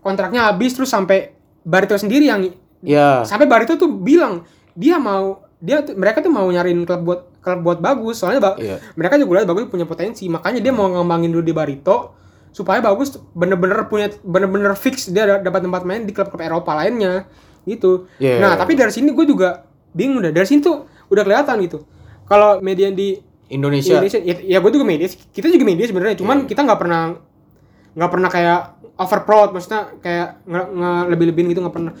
[0.00, 2.46] kontraknya habis terus sampai Barito sendiri yang
[2.78, 3.22] Ya.
[3.22, 7.78] sampai Barito tuh bilang dia mau dia mereka tuh mau nyariin klub buat klub buat
[7.80, 8.78] bagus soalnya ba- Iya.
[8.94, 12.14] mereka juga lihat bagus punya potensi makanya dia mau ngembangin dulu di Barito
[12.56, 17.28] supaya bagus bener-bener punya bener-bener fix dia da- dapat tempat main di klub-klub Eropa lainnya.
[17.68, 18.08] Gitu.
[18.16, 18.40] Iya.
[18.40, 21.84] nah tapi dari sini gue juga bingung udah dari sini tuh udah kelihatan gitu.
[22.24, 23.20] Kalau media di
[23.52, 24.00] Indonesia.
[24.00, 26.16] Indonesia ya, ya gue juga media kita juga media sebenarnya.
[26.16, 26.48] Cuman Iya.
[26.48, 27.02] kita nggak pernah
[27.92, 28.60] nggak pernah kayak
[28.96, 29.52] overproud.
[29.52, 31.92] Maksudnya kayak nge, nge- lebih-lebihin gitu nggak pernah.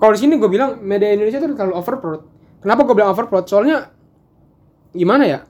[0.00, 2.20] Kalau di sini gue bilang media Indonesia tuh terlalu overproud.
[2.58, 3.46] Kenapa gue bilang overproud?
[3.46, 3.92] Soalnya
[4.90, 5.40] gimana ya?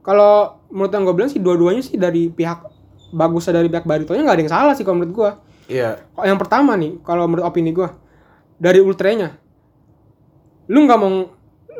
[0.00, 2.64] Kalau menurut yang gue bilang sih dua-duanya sih dari pihak
[3.10, 5.30] bagusnya dari pihak Baritonya nggak ada yang salah sih kalau menurut gue
[5.70, 6.02] Iya.
[6.20, 7.86] yang pertama nih kalau menurut opini gue
[8.56, 9.38] dari ultranya
[10.66, 11.10] lu nggak mau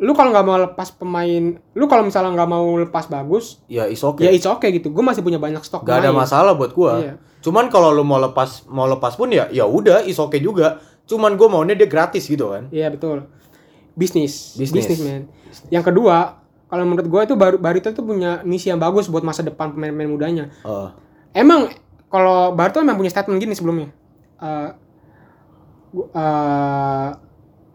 [0.01, 4.01] lu kalau nggak mau lepas pemain lu kalau misalnya nggak mau lepas bagus Ya is
[4.01, 4.25] okay.
[4.25, 6.23] ya it's okay gitu gue masih punya banyak stok Gak ada pemain.
[6.23, 6.93] masalah buat gua.
[6.99, 7.15] Iya.
[7.41, 10.79] Cuman kalau lu mau lepas mau lepas pun ya ya udah is okay juga.
[11.05, 12.71] Cuman gua maunya dia gratis gitu kan.
[12.71, 13.27] iya betul
[13.93, 14.87] bisnis Bisnis.
[14.87, 15.23] bisnis man
[15.69, 19.43] yang kedua kalau menurut gue itu baru Barito tuh punya misi yang bagus buat masa
[19.43, 20.89] depan pemain-pemain mudanya Eh,
[21.33, 21.71] emang
[22.07, 23.89] kalau Barito emang punya statement gini sebelumnya?
[24.37, 24.69] Eh,
[25.91, 27.09] gu- eh,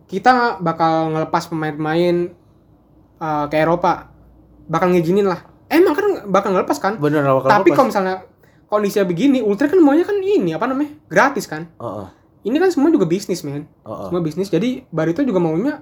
[0.05, 2.15] kita bakal ngelepas pemain-pemain
[3.15, 4.11] eh, ke Eropa.
[4.65, 5.45] Bakal ngizinin lah.
[5.65, 6.97] Emang kan bakal ngelepas kan?
[6.97, 8.15] Bener bakal tapi kalau misalnya
[8.65, 10.93] kondisinya begini Ultra kan maunya kan ini apa namanya?
[11.05, 11.69] Gratis kan?
[11.75, 12.05] Heeh,
[12.43, 13.65] ini kan semua juga bisnis men.
[13.81, 14.05] Heeh.
[14.05, 14.49] semua bisnis.
[14.49, 15.81] Jadi Barito juga maunya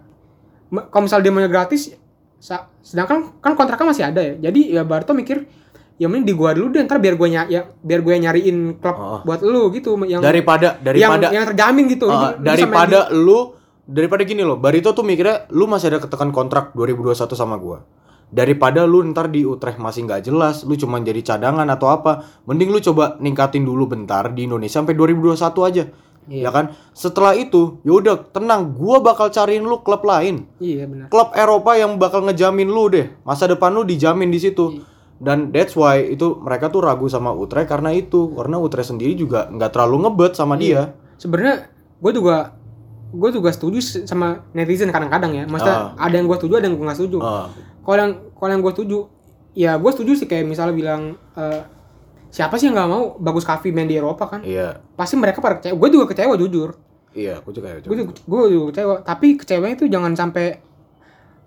[0.67, 1.95] ma- kalau misalnya dia maunya gratis
[2.83, 4.35] sedangkan kan kontraknya masih ada ya.
[4.41, 5.47] Jadi ya Barito mikir
[5.95, 8.95] ya mending di gua dulu deh ntar biar gua ny- ya biar gue nyariin klub
[8.95, 9.19] Oh.
[9.21, 13.39] buat lu gitu yang Daripada daripada yang, yang terjamin gitu eh, Lu- lu daripada lu
[13.83, 17.83] daripada gini loh, Barito tuh mikirnya lu masih ada ketekan kontrak 2021 sama gua.
[18.27, 22.71] Daripada lu ntar di Utrecht masih nggak jelas, lu cuma jadi cadangan atau apa, mending
[22.71, 25.83] lu coba ningkatin dulu bentar di Indonesia sampai 2021 aja.
[26.23, 26.41] Iya.
[26.41, 26.65] Ya kan?
[26.89, 30.47] Setelah itu, yaudah tenang, gua bakal cariin lu klub lain.
[30.57, 34.79] iya benar klub Eropa yang bakal ngejamin lu deh masa depan lu dijamin di situ
[35.23, 38.35] dan that's why itu mereka tuh ragu sama Utrecht karena itu.
[38.35, 40.91] Karena Utrecht sendiri juga nggak terlalu ngebet sama dia.
[41.15, 41.71] Sebenarnya
[42.03, 42.59] gue juga
[43.13, 45.43] gue juga setuju sama netizen kadang-kadang ya.
[45.47, 46.05] Maksudnya Ah.
[46.05, 47.17] ada yang gue setuju ada yang gue nggak setuju.
[47.23, 47.47] Ah,
[47.87, 48.97] kalau yang kalau yang gue setuju
[49.55, 51.01] ya gue setuju sih kayak misalnya bilang
[51.39, 51.61] eh,
[52.27, 54.43] siapa sih yang nggak mau bagus Kavi main di Eropa kan?
[54.43, 54.83] Iya.
[54.99, 56.75] Pasti mereka pada kecewa gue juga kecewa jujur.
[57.13, 58.95] Iya aku juga ya gue juga, gue juga kecewa.
[59.07, 60.59] Tapi kecewanya itu jangan sampai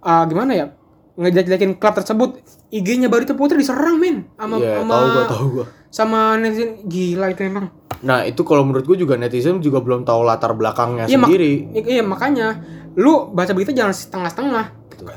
[0.01, 0.67] ah, gimana ya
[1.17, 2.31] ngejelek-jelekin klub tersebut
[2.69, 4.29] IG-nya Barito Putri diserang men.
[4.35, 5.65] Sama iya sama tahu gua tahu gua.
[5.89, 6.69] sama netizen.
[6.83, 7.67] Gila itu emang.
[7.99, 11.53] Nah itu kalau menurut gua juga netizen juga belum tahu latar belakangnya Iya, mak- sendiri.
[11.73, 12.61] I- iya makanya
[12.95, 14.65] lu baca berita jangan setengah-setengah.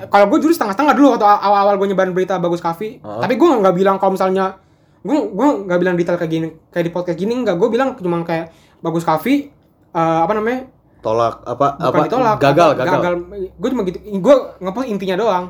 [0.06, 3.24] Kalau gue jujur setengah-setengah dulu waktu awal-awal gue nyebarin berita bagus kafe Ah.
[3.24, 4.60] tapi gue nggak bilang kalau misalnya
[5.00, 7.56] gue gue nggak bilang detail kayak gini kayak di podcast gini nggak.
[7.56, 9.52] Gue bilang cuma kayak bagus kafe
[9.90, 10.68] eh, apa namanya?
[11.00, 12.06] Tolak apa bukan apa?
[12.06, 13.14] ditolak gagal apa, gagal,
[13.56, 15.46] gue cuma gitu gue ngepost intinya doang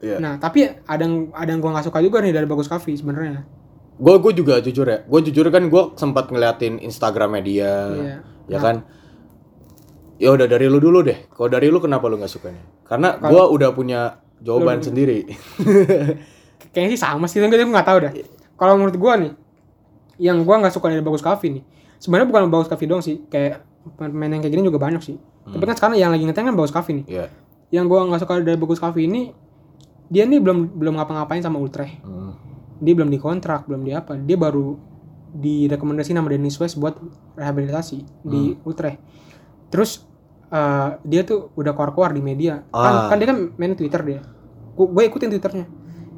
[0.00, 0.16] Iya.
[0.16, 3.44] nah tapi ada yang ada yang gue nggak suka juga nih dari bagus kafe sebenarnya.
[4.00, 8.16] Gue gue juga jujur ya gue jujur kan gue sempat ngeliatin Instagramnya dia Iya.
[8.48, 8.76] ya kan?
[10.16, 11.28] Ya udah dari lu dulu deh.
[11.28, 14.00] Kalau dari lu kenapa lu nggak sukanya karena gue udah punya
[14.40, 15.28] jawaban sendiri.
[16.72, 18.12] Kayaknya sih sama sih tapi gue nggak tahu dah.
[18.56, 19.32] Kalau menurut gue nih
[20.20, 21.64] yang gue nggak suka dari bagus kafe nih
[21.96, 23.64] sebenarnya bukan bagus kafe doang sih kayak
[23.96, 25.16] pemain yang kayak gini juga banyak sih.
[25.44, 27.04] Tapi kan sekarang yang lagi ngetren kan bagus kafe nih.
[27.04, 27.26] Ya
[27.70, 29.30] yang gue nggak suka dari bagus kafe ini
[30.10, 32.02] dia nih belum belum ngapa-ngapain sama Utrecht.
[32.02, 32.34] Hmm.
[32.78, 34.16] dia belum dikontrak belum di apa.
[34.16, 34.72] Dia baru
[35.30, 36.96] direkomendasi nama Dennis West buat
[37.34, 38.64] rehabilitasi di Hmm.
[38.64, 38.98] Utrecht.
[39.68, 40.02] Terus
[40.48, 42.66] eh, dia tuh udah keluar-keluar di media.
[42.66, 43.06] Kan Ah.
[43.06, 44.20] kan dia kan main Twitter dia.
[44.72, 45.66] Gue ikutin Twitternya.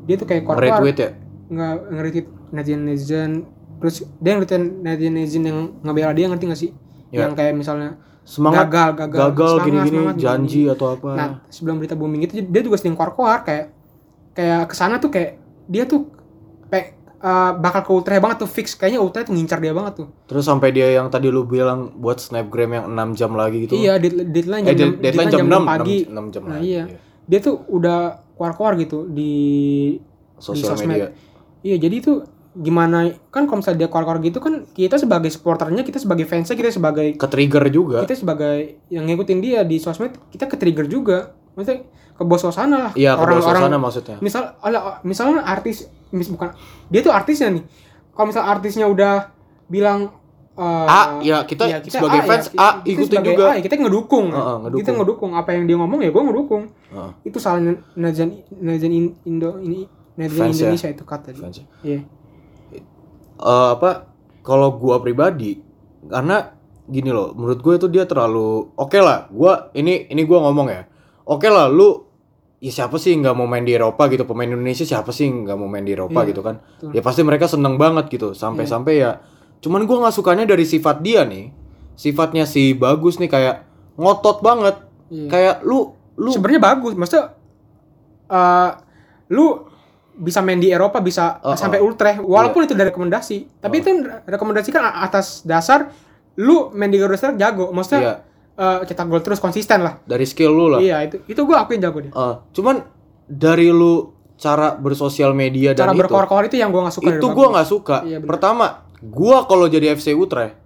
[0.02, 0.80] Dia tuh kayak keluar-keluar.
[0.80, 1.10] Retweet ya?
[1.48, 3.30] Nggak nge-retweet netizen netizen
[3.76, 6.70] terus dia nge-retweet netizen netizen yang ngebela dia ngerti gak sih?
[7.10, 7.26] Ya.
[7.26, 8.70] yang kayak misalnya semangat.
[8.70, 10.72] gagal gagal gagal semangat, gini-gini semangat, janji gini-gini.
[10.72, 11.08] atau apa.
[11.12, 13.66] Nah sebelum berita booming itu dia juga sering keluar-keluar kayak
[14.32, 16.08] kayak ke sana tuh kayak dia tuh
[16.66, 20.08] pe, eh, bakal ke ultra banget tuh fix kayaknya ultra tuh ngincar dia banget tuh
[20.24, 23.74] Terus sampai dia yang tadi lu bilang buat snapgram yang 6 jam lagi gitu.
[23.74, 26.66] iya dead- deadline Eh, jam, dead- deadline jam 6 pagi 6, jam Nah, lagi.
[26.66, 26.82] iya.
[27.22, 27.98] dia tuh udah
[28.32, 29.32] keluar-keluar gitu di
[30.36, 30.90] Sosial sosmed.
[30.90, 31.08] media.
[31.62, 32.12] Iya, jadi itu
[32.52, 32.98] gimana
[33.30, 37.14] kan kalau misalnya dia keluar-keluar gitu kan kita sebagai supporternya, kita sebagai fansnya, kita sebagai
[37.14, 38.02] Ke trigger juga.
[38.02, 38.56] kita sebagai
[38.88, 41.32] yang ngikutin dia di sosmed, kita ke trigger juga.
[41.54, 41.86] Maksudnya
[42.22, 42.92] ke bos suasana lah.
[42.94, 44.16] Iya, ke Orang-orang suasana maksudnya.
[44.22, 46.54] misal ala- misalnya artis mis, bukan
[46.86, 47.64] dia tuh artisnya nih.
[48.14, 49.34] Kalau misal artisnya udah
[49.66, 50.14] bilang
[50.52, 53.44] eh, A, ya kita sebagai A, fans, ya, A, kita ikutin sebagai juga.
[53.44, 54.26] A, ya kita ngedukung.
[54.30, 54.78] Heeh, ngedukung.
[54.78, 56.62] Kita ngedukung apa yang dia ngomong ya gue ngedukung.
[56.92, 57.10] Heeh.
[57.24, 58.38] Itu salahnya netizen
[58.92, 60.68] In- Indo ini netizen Fans ya.
[60.68, 61.42] Indonesia itu kata dia.
[61.42, 61.50] Ya.
[61.82, 62.00] Iya.
[63.42, 64.06] Eh, apa
[64.40, 65.58] kalau gua pribadi
[66.04, 66.54] karena
[66.84, 70.82] gini loh menurut gue itu dia terlalu oke lah gua ini ini gua ngomong ya
[71.24, 72.10] oke lah lu
[72.62, 75.66] ya siapa sih nggak mau main di Eropa gitu pemain Indonesia siapa sih nggak mau
[75.66, 76.90] main di Eropa Iya, gitu kan betul.
[76.94, 79.18] ya pasti mereka seneng banget gitu sampai-sampai ya
[79.58, 81.50] cuman gua nggak sukanya dari sifat dia nih
[81.98, 83.56] sifatnya si bagus nih kayak
[83.98, 84.78] ngotot banget
[85.12, 85.28] Iya.
[85.28, 87.36] kayak lu lu Sebenarnya bagus, maksudnya
[88.28, 88.70] eh
[89.32, 89.64] lu
[90.12, 91.88] bisa main di Eropa bisa Oh, sampai oh.
[91.88, 93.60] ultra walaupun itu dari rekomendasi.
[93.60, 93.88] Tapi itu
[94.28, 95.88] rekomendasi kan atas dasar
[96.36, 97.72] lu main di Garuda jago.
[97.72, 98.14] Maksudnya Iya.
[98.52, 99.98] Eh, cetak gol terus konsisten lah.
[100.04, 102.12] dari skill lu lah Iya, itu itu gua akuin jago dia.
[102.12, 102.84] Eh, cuman
[103.24, 107.26] dari lu cara bersosial media Cara dan itu berkoar-koar itu yang gua nggak suka itu
[107.30, 107.96] gua nggak suka.
[108.02, 108.28] Iya, bener.
[108.28, 108.66] Pertama,
[109.00, 110.58] gua kalau jadi FC Utrecht,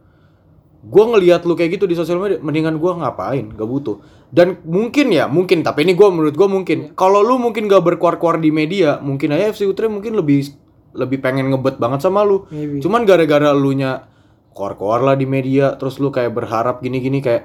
[0.82, 3.52] gua ngelihat lu kayak gitu di sosial media, mendingan gua ngapain?
[3.52, 4.00] Gak butuh.
[4.26, 5.62] Dan mungkin ya, mungkin.
[5.62, 6.54] Tapi ini gua menurut gua Iya.
[6.54, 6.78] mungkin.
[6.94, 10.50] Kalau lu mungkin gak berkuar-kuar di media, mungkin aja FC Utrecht mungkin lebih
[10.96, 12.48] lebih pengen ngebet banget sama lu.
[12.48, 12.80] Maybe.
[12.80, 14.08] Cuman gara-gara lu nya
[14.50, 17.44] koar-koar lah di media, terus lu kayak berharap gini-gini kayak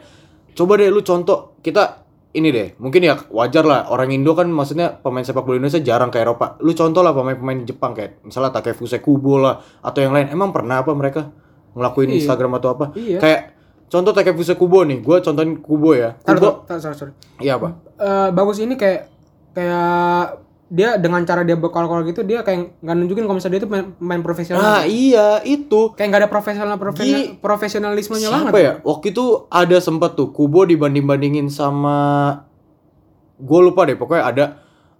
[0.54, 4.96] coba deh lu contoh kita ini deh, mungkin ya wajar lah orang Indo kan maksudnya
[4.96, 6.56] pemain sepak bola Indonesia jarang ke Eropa.
[6.64, 10.32] Lu contoh lah pemain-pemain Jepang kayak misalnya Takefuse Kubo lah atau yang lain.
[10.32, 11.28] Emang pernah apa mereka
[11.76, 12.16] ngelakuin Iya.
[12.24, 12.86] Instagram atau apa?
[12.96, 13.20] Iya.
[13.20, 13.42] Kayak
[13.92, 16.16] contoh Takefuse Kubo nih, gua contohin Kubo ya.
[16.24, 17.12] Kubo, taruh, sorry, sorry.
[17.44, 17.76] iya apa?
[18.00, 19.12] Eh, bagus ini kayak
[19.52, 20.40] kayak
[20.72, 23.86] dia dengan cara dia berkoar-koar gitu dia kayak nggak nunjukin kalau misalnya dia tuh main,
[24.00, 24.64] main profesional.
[24.64, 25.92] Nah, iya itu.
[25.92, 28.74] kayak nggak ada profesional profesional profesionalismenya Siapa banget ya?
[28.88, 32.00] Waktu itu ada sempat tuh Kubo dibanding-bandingin sama
[33.36, 34.46] gue lupa deh pokoknya ada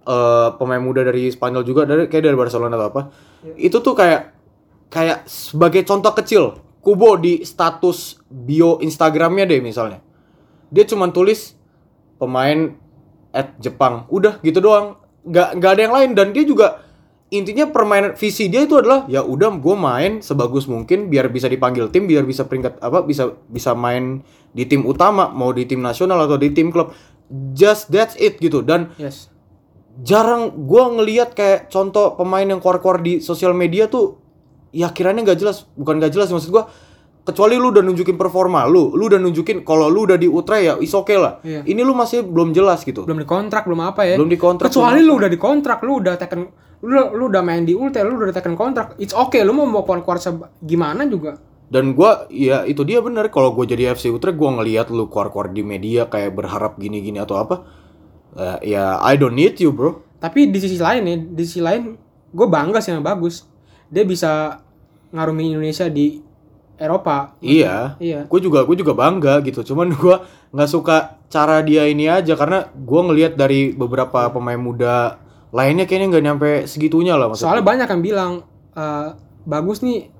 [0.04, 3.02] eh, pemain muda dari Spanyol juga dari kayak dari Barcelona atau apa.
[3.56, 4.22] Itu tuh kayak
[4.92, 10.04] kayak sebagai contoh kecil Kubo di status bio Instagramnya deh misalnya.
[10.68, 11.56] Dia cuma tulis
[12.20, 12.76] pemain
[13.32, 14.04] at Jepang.
[14.12, 15.00] Udah gitu doang.
[15.26, 16.10] Nggak nggak ada yang lain.
[16.14, 16.82] Dan dia juga
[17.32, 21.88] intinya permainan visi dia itu adalah ya udah gue main sebagus mungkin biar bisa dipanggil
[21.88, 24.20] tim biar bisa peringkat apa bisa bisa main
[24.52, 26.92] di tim utama mau di tim nasional atau di tim klub.
[27.56, 28.60] Just that's it gitu.
[28.60, 29.32] Dan yes.
[30.04, 34.20] jarang gue ngelihat kayak contoh pemain yang keluar-keluar di sosial media tuh
[34.74, 35.64] ya kiranya nggak jelas.
[35.72, 36.64] Bukan nggak jelas maksud gue
[37.22, 40.74] kecuali lu udah nunjukin performa lu lu udah nunjukin kalau lu udah di Utre ya
[40.82, 41.38] is oke lah.
[41.42, 41.62] Iya.
[41.66, 43.06] ini lu masih belum jelas gitu.
[43.06, 44.14] Belum dikontrak belum apa ya.
[44.18, 46.40] Belum dikontrak kecuali lu udah dikontrak lu udah teken
[46.82, 49.46] lu lu udah main di ultra lu udah teken kontrak it's okay.
[49.46, 50.18] Lu mau mau keluar
[50.62, 51.38] gimana juga?
[51.72, 53.32] Dan gua ya itu dia bener.
[53.32, 57.40] Kalau gue jadi FC Utrecht gua ngelihat lu keluar-keluar di media kayak berharap gini-gini atau
[57.40, 57.64] apa
[58.32, 60.00] Eh, ya I don't need you bro.
[60.16, 61.92] Tapi di sisi lain nih di sisi lain
[62.32, 63.44] gue bangga sih yang bagus.
[63.92, 64.62] Dia bisa
[65.12, 66.16] ngarumi Indonesia di
[66.82, 67.38] Eropa.
[67.38, 67.94] Iya.
[67.96, 68.26] Iya.
[68.26, 69.62] Gue juga gue juga bangga gitu.
[69.62, 75.16] Cuman gua nggak suka cara dia ini aja karena gua ngelihat dari beberapa pemain muda
[75.52, 77.48] lainnya kayaknya nggak nyampe segitunya lah maksudnya.
[77.48, 78.32] Soalnya banyak yang bilang
[78.74, 79.08] eh,
[79.46, 80.10] bagus nih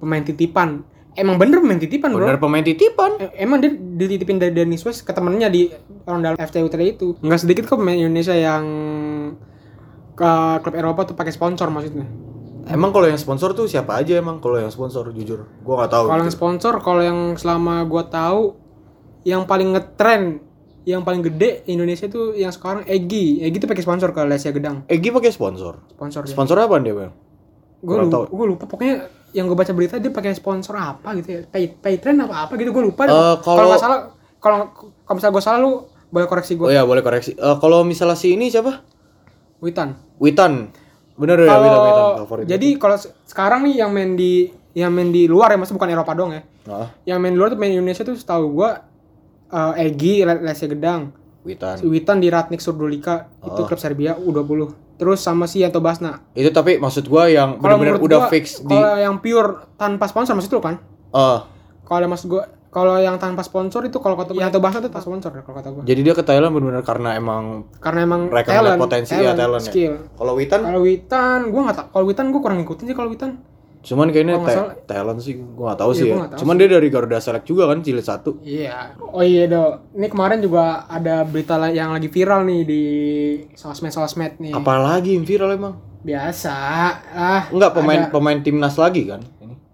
[0.00, 0.82] pemain titipan.
[1.16, 2.28] Emang bener pemain titipan bro.
[2.28, 3.16] Bener pemain titipan.
[3.16, 5.72] E- Emang dia dititipin dari Dennis West ke temennya di
[6.04, 7.16] orang dalam FC Utrecht itu.
[7.24, 8.64] Nggak sedikit kok pemain Indonesia yang
[10.16, 10.30] ke
[10.64, 12.04] klub Eropa tuh pakai sponsor maksudnya.
[12.66, 16.04] Emang kalau yang sponsor tuh siapa aja emang kalau yang sponsor jujur gua nggak tahu
[16.06, 16.36] Kalau yang gitu.
[16.36, 18.54] sponsor, kalau yang selama gua tahu
[19.22, 20.38] yang paling ngetren,
[20.82, 23.40] yang paling gede Indonesia tuh yang sekarang Egi.
[23.40, 24.86] Egi tuh pakai sponsor ke Lesia Gedang.
[24.86, 27.12] Egi pakai sponsor Sponsor sponsor apa dia bang
[27.76, 28.24] Gue kurang lupa, tahu.
[28.32, 28.94] gue lupa pokoknya
[29.30, 31.40] yang gue baca berita dia pakai sponsor apa gitu ya.
[31.44, 33.04] Pay, Paytrend apa apa gitu gue lupa.
[33.04, 33.12] deh.
[33.12, 33.98] Eh, kalau nggak salah,
[34.36, 34.58] kalau
[35.02, 35.72] kalau misalnya gue salah lu
[36.06, 36.66] boleh koreksi gue.
[36.66, 38.80] oh ya boleh koreksi Eh, kalau misalnya si ini siapa
[39.58, 39.98] Witan.
[40.16, 40.70] Witan
[41.16, 44.32] bener ya Kalau Witan Witan favorit jadi kalau se- sekarang nih yang main di
[44.72, 46.42] yang main di luar ya, maksudnya bukan Eropa dong ya.
[46.66, 48.84] Ah, Yang main di luar tuh main Indonesia tuh setahu gua
[49.48, 53.64] eh, Egi Le- Lesia Gedang, Witan si Witan di Ratnik Surdulika itu Oh.
[53.64, 54.68] klub Serbia U20.
[54.94, 56.20] Terus sama si Yanto Basna.
[56.30, 60.32] itu tapi maksud gua yang benar-benar udah gua, fix di kalau yang pure tanpa sponsor
[60.32, 60.76] maksud lu kan?
[61.10, 61.38] Eh,
[61.82, 62.44] Kalau maksud gua
[62.76, 65.56] kalau yang tanpa sponsor itu kalau kata gue yang bahasa itu tanpa sponsor ya, kalau
[65.56, 69.32] kata gue Jadi dia ke Thailand benar-benar karena emang karena emang Mereka talent, potensi, ya,
[69.32, 69.72] talent ya.
[69.72, 69.92] skill.
[70.12, 70.60] Kalau Witan?
[70.60, 73.32] Kalau Witan gue nggak tak kalau Witan gue kurang ngikutin sih kalau Witan.
[73.80, 76.16] Cuman kayaknya ta- salah- talent sih gua nggak tahu Iya, sih ya.
[76.18, 78.42] tahu Cuman dia dari Garuda Select juga kan jilid satu.
[78.42, 78.98] iya.
[79.00, 79.64] Oh iya do.
[79.94, 82.82] Ini kemarin juga ada berita yang lagi viral nih di
[83.54, 84.50] sosmed sosmed nih.
[84.52, 85.74] Apalagi yang viral emang?
[86.02, 86.54] biasa.
[87.08, 88.10] Ah Enggak pemain ada.
[88.10, 89.22] pemain timnas lagi kan?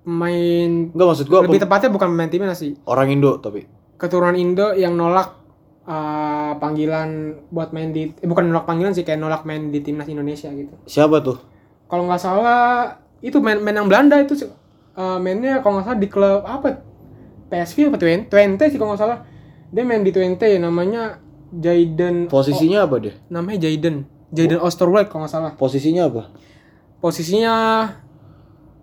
[0.03, 2.75] Pemain Enggak maksud gua lebih tepatnya bukan pemain timnas sih.
[2.87, 3.67] Orang Indo tapi.
[4.03, 5.39] keturunan Indo yang nolak
[5.87, 10.11] uh, panggilan buat main di eh, bukan nolak panggilan sih kayak nolak main di timnas
[10.11, 10.75] Indonesia gitu.
[10.91, 11.39] Siapa tuh?
[11.87, 16.01] kalau nggak salah itu main main yang Belanda itu sih, uh, mainnya kalau nggak salah
[16.01, 16.81] di klub apa?
[17.53, 17.97] PSV apa?
[18.01, 19.19] Twente, Twente sih kalau nggak salah.
[19.71, 21.21] Dia main di Twente namanya
[21.53, 23.15] Jaden Posisinya apa dia?
[23.29, 25.53] namanya Jaden Jaden Osterwald kalau nggak salah.
[25.55, 26.33] Posisinya apa?
[27.03, 27.55] posisinya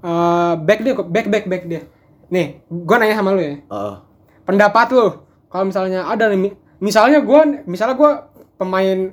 [0.01, 1.81] uh, back dia back back back dia
[2.27, 3.95] nih gua nanya sama lu ya Heeh.
[4.43, 5.05] pendapat lu
[5.47, 8.11] kalau misalnya ada nih mi- misalnya gua misalnya gua
[8.55, 9.11] pemain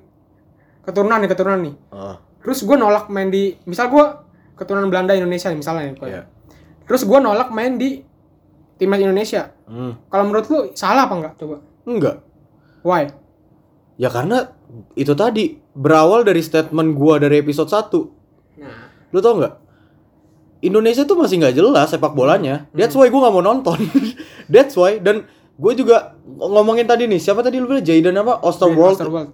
[0.83, 2.17] keturunan nih keturunan nih Heeh.
[2.41, 4.23] terus gua nolak main di misal gua
[4.55, 6.01] keturunan Belanda Indonesia nih misalnya nih.
[6.03, 6.23] Iya.
[6.85, 8.03] terus gua nolak main di
[8.77, 9.99] timnas Indonesia Hmm.
[10.07, 12.23] kalau menurut lu salah apa enggak coba Enggak.
[12.81, 13.11] why
[13.97, 14.53] Ya karena
[14.93, 18.61] itu tadi berawal dari statement gua dari episode 1.
[18.61, 19.55] nah Lu tau nggak?
[20.59, 22.65] Indonesia tuh masih nggak jelas sepak bolanya.
[22.67, 22.79] Hmm.
[22.79, 23.77] That's why gue nggak mau nonton.
[24.53, 28.97] That's why dan gue juga ngomongin tadi nih siapa tadi lu bilang Jayden apa Osterwald
[28.97, 29.31] Osterwald.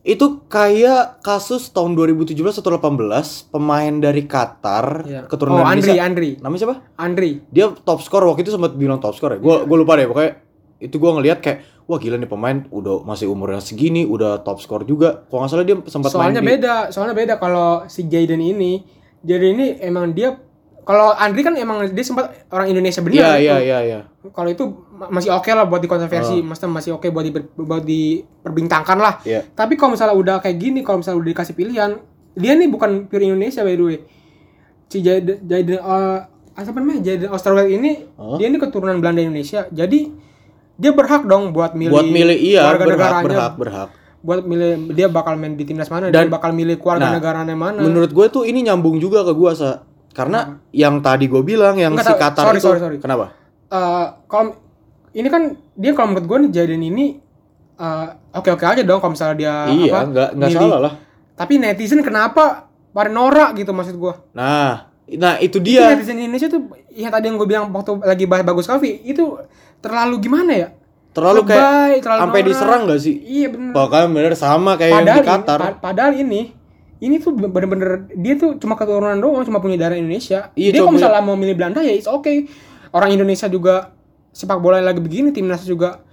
[0.00, 5.20] itu kayak kasus tahun 2017 atau 18 pemain dari Qatar Iya.
[5.26, 6.06] keturunan oh Andri Indonesia.
[6.06, 9.56] Andri namanya siapa Andri dia top skor waktu itu sempat bilang top skor ya gue
[9.66, 10.32] gue lupa deh pokoknya
[10.80, 14.86] itu gue ngelihat kayak wah gila nih pemain udah masih umurnya segini udah top skor
[14.86, 18.40] juga kalau nggak salah dia sempat soalnya main di beda soalnya beda kalau si Jaden
[18.40, 18.80] ini
[19.22, 20.36] Jaden ini emang dia
[20.80, 23.42] kalau Andri kan emang dia sempat orang Indonesia benar iya itu.
[23.42, 26.46] iya iya iya kalau itu ma- masih oke lah buat dikontroversi Oh.
[26.46, 29.44] maksudnya masih oke buat di buat diperbincangkan lah Iya.
[29.50, 31.90] tapi kalau misalnya udah kayak gini kalau misalnya udah dikasih pilihan
[32.32, 33.98] dia nih bukan pure Indonesia by the way
[34.86, 38.34] si Jaden Jaden uh, apa namanya Jaden Osterwald ini Oh.
[38.34, 40.10] dia ini keturunan Belanda Indonesia jadi
[40.74, 44.92] dia berhak dong buat milih buat milih iya warga berhak negaranya berhak berhak buat milih
[44.92, 48.08] dia bakal main di timnas mana Dan- dia bakal milih keluarga Nah, negaranya mana menurut
[48.08, 49.80] gue tuh ini nyambung juga ke gue sa
[50.10, 52.20] karena yang tadi gue bilang yang Enggak si.
[52.20, 52.96] Qatar Sorry, itu sorry, sorry.
[52.98, 53.32] kenapa
[53.66, 54.58] Eh, kalau
[55.10, 57.06] ini kan dia kalau menurut gue nih Jaden ini
[57.76, 60.92] eh, oke-oke aja dong kalau misalnya dia iya apa, nggak nggak salah lah
[61.32, 64.20] Tapi netizen kenapa pada norak gitu maksud gua.
[64.30, 68.26] nah nah itu Itu dia netizen Indonesia tuh yang tadi yang gue bilang waktu lagi
[68.26, 69.38] bahas bagus Kavi itu
[69.78, 70.68] terlalu gimana ya?
[71.10, 73.72] Terlalu kayak Lebay, terlalu sampai diserang gak sih Iya benar.
[73.72, 76.42] Pokoknya bener sama kayak yang Padahal di ini, Qatar pa- padahal ini
[77.00, 80.52] ini tuh bener-bener dia tuh cuma keturunan doang, cuma punya darah Indonesia.
[80.52, 82.44] Iya, dia kalau misalnya mau milih Belanda ya it's okay.
[82.90, 83.96] Orang Indonesia juga
[84.30, 86.04] sepak bola lagi begini, timnas juga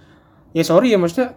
[0.50, 1.36] ya sorry ya maksudnya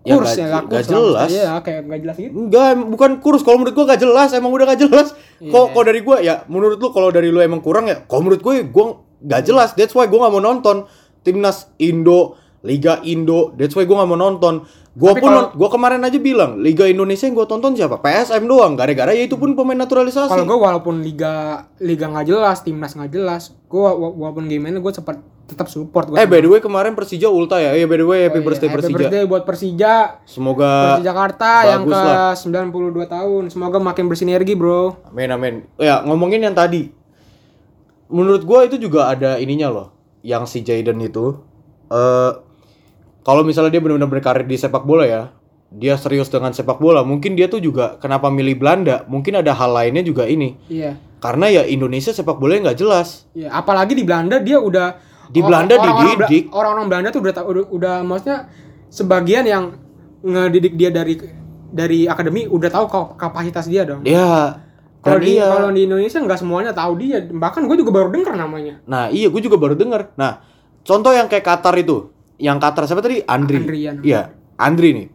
[0.00, 0.80] Ya, kurs nggak- ya, lah.
[0.80, 1.28] jelas.
[1.28, 2.32] Iya, kayak nggak jelas gitu.
[2.32, 3.42] Enggak, bukan kurus.
[3.42, 5.12] Kalau menurut gua gak jelas, emang udah gak jelas.
[5.36, 5.50] Iya.
[5.50, 8.06] Kok kalau dari gua ya, menurut lu kalau dari lu emang kurang ya.
[8.06, 9.74] Kalau menurut gue, gua gak jelas.
[9.74, 10.86] That's why gua gak mau nonton
[11.20, 13.54] timnas Indo, Liga Indo.
[13.54, 14.66] That's why gua gak mau nonton.
[14.98, 18.02] Tapi pun, kalau- gua kemarin aja bilang Liga Indonesia yang gua tonton siapa?
[18.02, 18.74] PSM doang.
[18.74, 20.26] Gara-gara ya itu pun pemain naturalisasi.
[20.26, 25.18] Kalau gue walaupun liga liga nggak jelas, timnas nggak jelas, gue walaupun game-nya gue sempat
[25.46, 26.10] tetap support.
[26.10, 27.72] Gua eh by the way kemarin Persija ulta ya.
[27.72, 28.98] Iya by the way happy Oh iya, birthday happy Persija.
[28.98, 29.94] birthday buat Persija.
[30.26, 32.34] Semoga Persija Jakarta yang ke lah.
[32.34, 33.42] 92 tahun.
[33.48, 34.98] Semoga makin bersinergi, Bro.
[35.08, 35.54] Amin amin.
[35.78, 36.90] Ya ngomongin yang tadi,
[38.08, 39.88] menurut gua itu juga ada ininya loh,
[40.20, 41.38] yang si Jaden itu,
[41.88, 42.32] eh
[43.28, 45.22] kalau misalnya dia benar-benar berkarir di sepak bola ya,
[45.68, 49.68] dia serius dengan sepak bola, mungkin dia tuh juga kenapa milih Belanda, mungkin ada hal
[49.68, 50.96] lainnya juga ini, Iya.
[51.20, 53.28] karena ya Indonesia sepak bolanya nggak jelas.
[53.36, 54.96] Iya, apalagi di Belanda dia udah
[55.28, 56.48] Di Belanda Bela- dididik.
[56.48, 58.48] Orang-orang Belanda tuh udah udah, udah maksudnya
[58.88, 59.76] sebagian yang
[60.24, 61.20] ngedidik dia dari
[61.68, 64.08] dari akademi udah tahu kap- kapasitas dia dong.
[64.08, 64.56] Ya,
[64.98, 65.46] Kalau di iya.
[65.46, 67.20] kalau di Indonesia nggak semuanya tahu dia.
[67.22, 68.80] Bahkan gue juga baru dengar namanya.
[68.88, 70.16] Nah iya, gue juga baru dengar.
[70.16, 70.40] Nah,
[70.80, 73.20] contoh yang kayak Qatar itu, yang Qatar siapa tadi?
[73.22, 73.58] Andri.
[73.58, 73.96] Andrian.
[74.00, 75.08] Iya, Andri nih.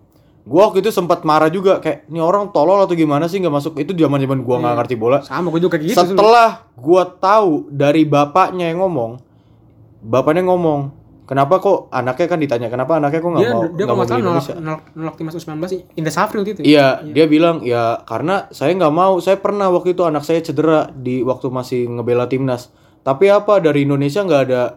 [0.43, 3.79] Gua waktu itu sempat marah juga kayak ini orang tolol atau gimana sih nggak masuk
[3.79, 4.79] itu zaman zaman gua nggak Iya.
[4.83, 5.17] ngerti bola.
[5.23, 5.95] Sama gue juga kayak gitu.
[5.95, 9.23] Setelah gua tahu dari bapaknya yang ngomong,
[10.03, 10.91] bapaknya ngomong,
[11.23, 14.43] kenapa kok anaknya kan ditanya kenapa anaknya kok nggak mau dia nggak mau salah nolak,
[14.59, 16.61] nolak, nolak timnas U19 sih Indah Safri waktu itu.
[16.67, 19.23] Iya, dia bilang ya karena saya nggak mau.
[19.23, 22.67] Saya pernah waktu itu anak saya cedera di waktu masih ngebela timnas.
[23.03, 24.75] Tapi apa dari Indonesia nggak ada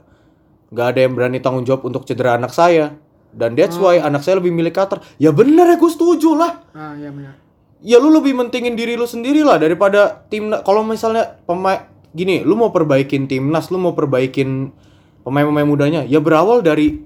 [0.69, 2.97] nggak ada yang berani tanggung jawab untuk cedera anak saya.
[3.31, 5.05] Dan that's why anak saya lebih milih Qatar.
[5.17, 6.65] Ya bener ya gue setuju lah.
[6.73, 7.37] Ah iya benar.
[7.81, 10.65] Ya lu lebih mentingin diri lu sendiri lah daripada timnas.
[10.65, 14.73] Kalau misalnya pemain gini, lu mau perbaikin timnas, lu mau perbaikin
[15.21, 17.03] pemain-pemain mudanya ya berawal dari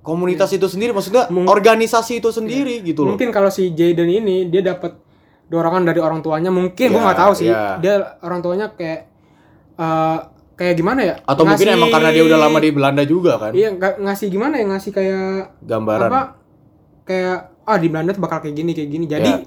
[0.00, 3.14] komunitas itu sendiri maksudnya Mung- organisasi itu sendiri gitu loh.
[3.14, 5.00] Mungkin kalau si Jaden ini dia dapat
[5.46, 7.48] dorongan dari orang tuanya, mungkin Ya, nggak tahu sih.
[7.48, 7.78] ya.
[7.78, 9.00] Dia orang tuanya kayak
[9.76, 10.18] eh
[10.60, 11.14] kayak gimana ya?
[11.24, 13.56] Atau mungkin Ngasih- emang karena dia udah lama di Belanda juga kan.
[13.56, 14.68] Iya, ngasih gimana ya?
[14.68, 16.08] Ngasih kayak Gambaran.
[16.12, 16.22] apa?
[17.08, 19.04] Kayak ah di Belanda tuh bakal kayak gini kayak gini.
[19.08, 19.40] Jadi Ya.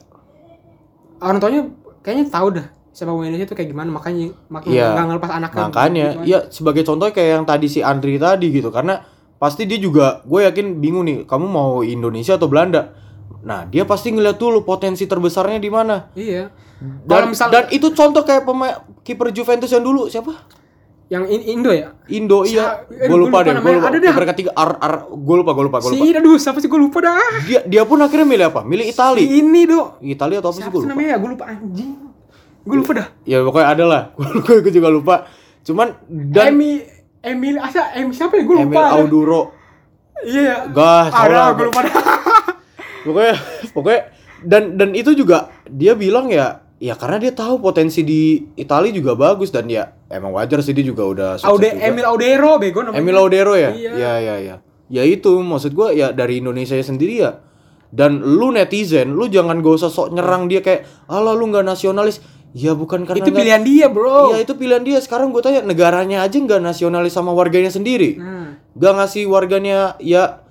[1.21, 1.61] orang tuanya
[2.01, 4.87] kayaknya tahu dah sepak bola Indonesia tuh kayak gimana makanya makanya Iya.
[4.91, 5.63] nggak ngelepas anaknya.
[5.65, 6.29] Makanya, gitu aja.
[6.29, 9.01] ya sebagai contoh kayak yang tadi si Andri tadi gitu, karena
[9.37, 12.93] pasti dia juga, gue yakin bingung nih, kamu mau Indonesia atau Belanda?
[13.43, 16.07] Nah, dia pasti ngeliat dulu potensi terbesarnya di mana.
[16.13, 16.47] Iya.
[16.79, 18.71] Dan, misal dan itu contoh kayak pemain
[19.03, 20.31] kiper Juventus yang dulu siapa?
[21.13, 21.93] Yang in- Indo ya?
[22.07, 22.89] Indo Si- iya.
[22.89, 23.87] eh, Gue lupa deh, gue lupa.
[23.87, 24.01] Ada.
[24.01, 26.17] Kiper ketiga Ar Ar gue lupa, gue lupa, gue Si lupa.
[26.17, 27.21] aduh siapa sih gue lupa dah.
[27.43, 28.61] Dia dia pun akhirnya milih apa?
[28.63, 29.21] Milih Itali.
[29.21, 30.01] Si ini dok.
[30.01, 30.93] Itali atau apa sih Siapa gue sih lupa.
[30.95, 31.17] namanya ya?
[31.17, 31.91] Gue lupa anjing.
[32.63, 33.07] Gue lupa dah.
[33.23, 34.01] Ya pokoknya ada lah.
[34.63, 35.15] Gue juga lupa.
[35.61, 36.81] Cuman dan Emi
[37.19, 38.43] Emil asa Emi siapa ya?
[38.43, 38.81] Gue lupa.
[38.81, 39.41] Emil Auduro.
[40.17, 40.71] Iya.
[40.71, 41.93] Gas, Ada gue lupa dah.
[43.03, 43.35] pokoknya
[43.69, 44.01] pokoknya
[44.41, 49.15] dan dan itu juga dia bilang ya ya karena dia tahu potensi di Italia juga
[49.15, 51.87] bagus dan ya emang wajar sih dia juga udah sukses Aude juga.
[51.87, 52.99] Emil Audero bego namanya.
[52.99, 53.91] Emil Audero ya Iya.
[53.95, 54.55] ya ya ya
[54.91, 57.39] ya itu maksud gua ya dari Indonesia sendiri ya
[57.87, 62.19] dan lu netizen lu jangan gak usah sok nyerang dia kayak alah lu nggak nasionalis
[62.51, 64.33] ya bukan karena Itu pilihan dia, Bro.
[64.33, 65.01] Iya itu pilihan dia.
[65.01, 68.17] Sekarang gue tanya negaranya aja nggak nasionalis sama warganya sendiri.
[68.21, 70.41] Nah, Gak ngasih warganya ya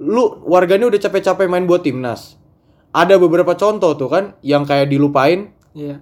[0.00, 2.36] lu warganya udah capek-capek main buat timnas.
[2.92, 5.52] Ada beberapa contoh tuh kan yang kayak dilupain.
[5.78, 5.96] Iya.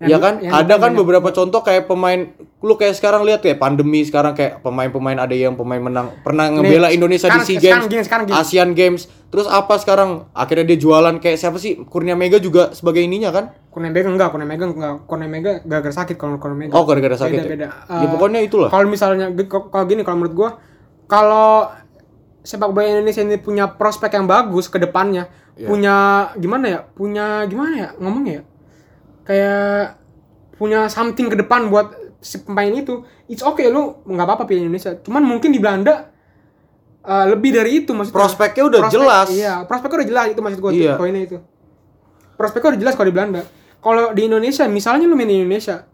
[0.00, 0.34] ya Yang- kan?
[0.40, 4.60] yang ada kan beberapa contoh kayak pemain lu kayak sekarang lihat kayak pandemi sekarang kayak
[4.60, 8.24] pemain-pemain ada yang pemain menang pernah ngebela Indonesia sekarang- di SEA sekarang Games, gini, sekarang
[8.24, 8.36] gini.
[8.36, 9.02] Asian Games.
[9.30, 10.26] Terus apa sekarang?
[10.32, 11.84] Akhirnya dia jualan kayak siapa sih?
[11.84, 13.52] Kurnia Mega juga sebagai ininya kan?
[13.68, 15.04] Kurnia Mega enggak, Kurnia Mega enggak.
[15.04, 16.72] Kurnia Mega gara-gara sakit kalau Kurnia Mega.
[16.72, 17.50] Oh, gara-gara sakit Beda, ya?
[17.52, 17.68] beda.
[17.86, 18.68] Ya Eh, pokoknya itulah.
[18.68, 19.30] Kalau misalnya
[19.68, 20.50] kalau gini kalau menurut gua
[21.06, 21.68] kalau
[22.40, 25.68] sepak bola Indonesia ini punya prospek yang bagus ke depannya, Iya.
[25.68, 25.94] punya
[26.34, 26.80] gimana ya?
[26.88, 28.42] Punya gimana ya ngomongnya ya?
[29.30, 30.02] Kayak
[30.58, 33.06] punya something ke depan buat si pemain itu.
[33.24, 34.98] It's okay lu nggak apa-apa pilih Indonesia.
[34.98, 36.10] Cuman mungkin di Belanda
[37.00, 38.18] eh, lebih dari itu maksudnya.
[38.18, 39.26] Prospeknya udah jelas.
[39.30, 40.98] Iya, prospeknya udah jelas itu maksud gua Iya.
[40.98, 41.38] poinnya itu.
[42.34, 43.42] Prospeknya udah jelas kalau di Belanda.
[43.78, 45.86] Kalau di Indonesia, misalnya lu main di Indonesia,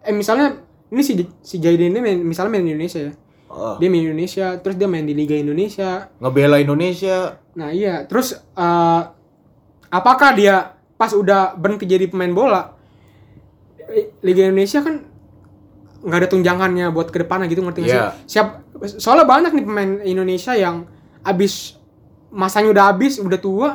[0.00, 3.12] eh misalnya ini si si Jaiden ini main, misalnya main di Indonesia ya.
[3.46, 6.08] Oh, Dia main di Indonesia, terus dia main di Liga Indonesia.
[6.18, 7.38] ngebela Indonesia.
[7.54, 9.02] Nah iya, terus eh,
[9.86, 12.76] apakah dia pas udah berhenti jadi pemain bola,
[14.20, 15.00] Liga Indonesia kan
[16.00, 18.04] nggak ada tunjangannya buat ke depannya gitu ngerti nggak Iya.
[18.24, 18.36] sih?
[18.36, 18.48] Siap,
[19.00, 20.84] soalnya banyak nih pemain Indonesia yang
[21.24, 21.80] abis
[22.28, 23.70] masanya udah habis, udah tua,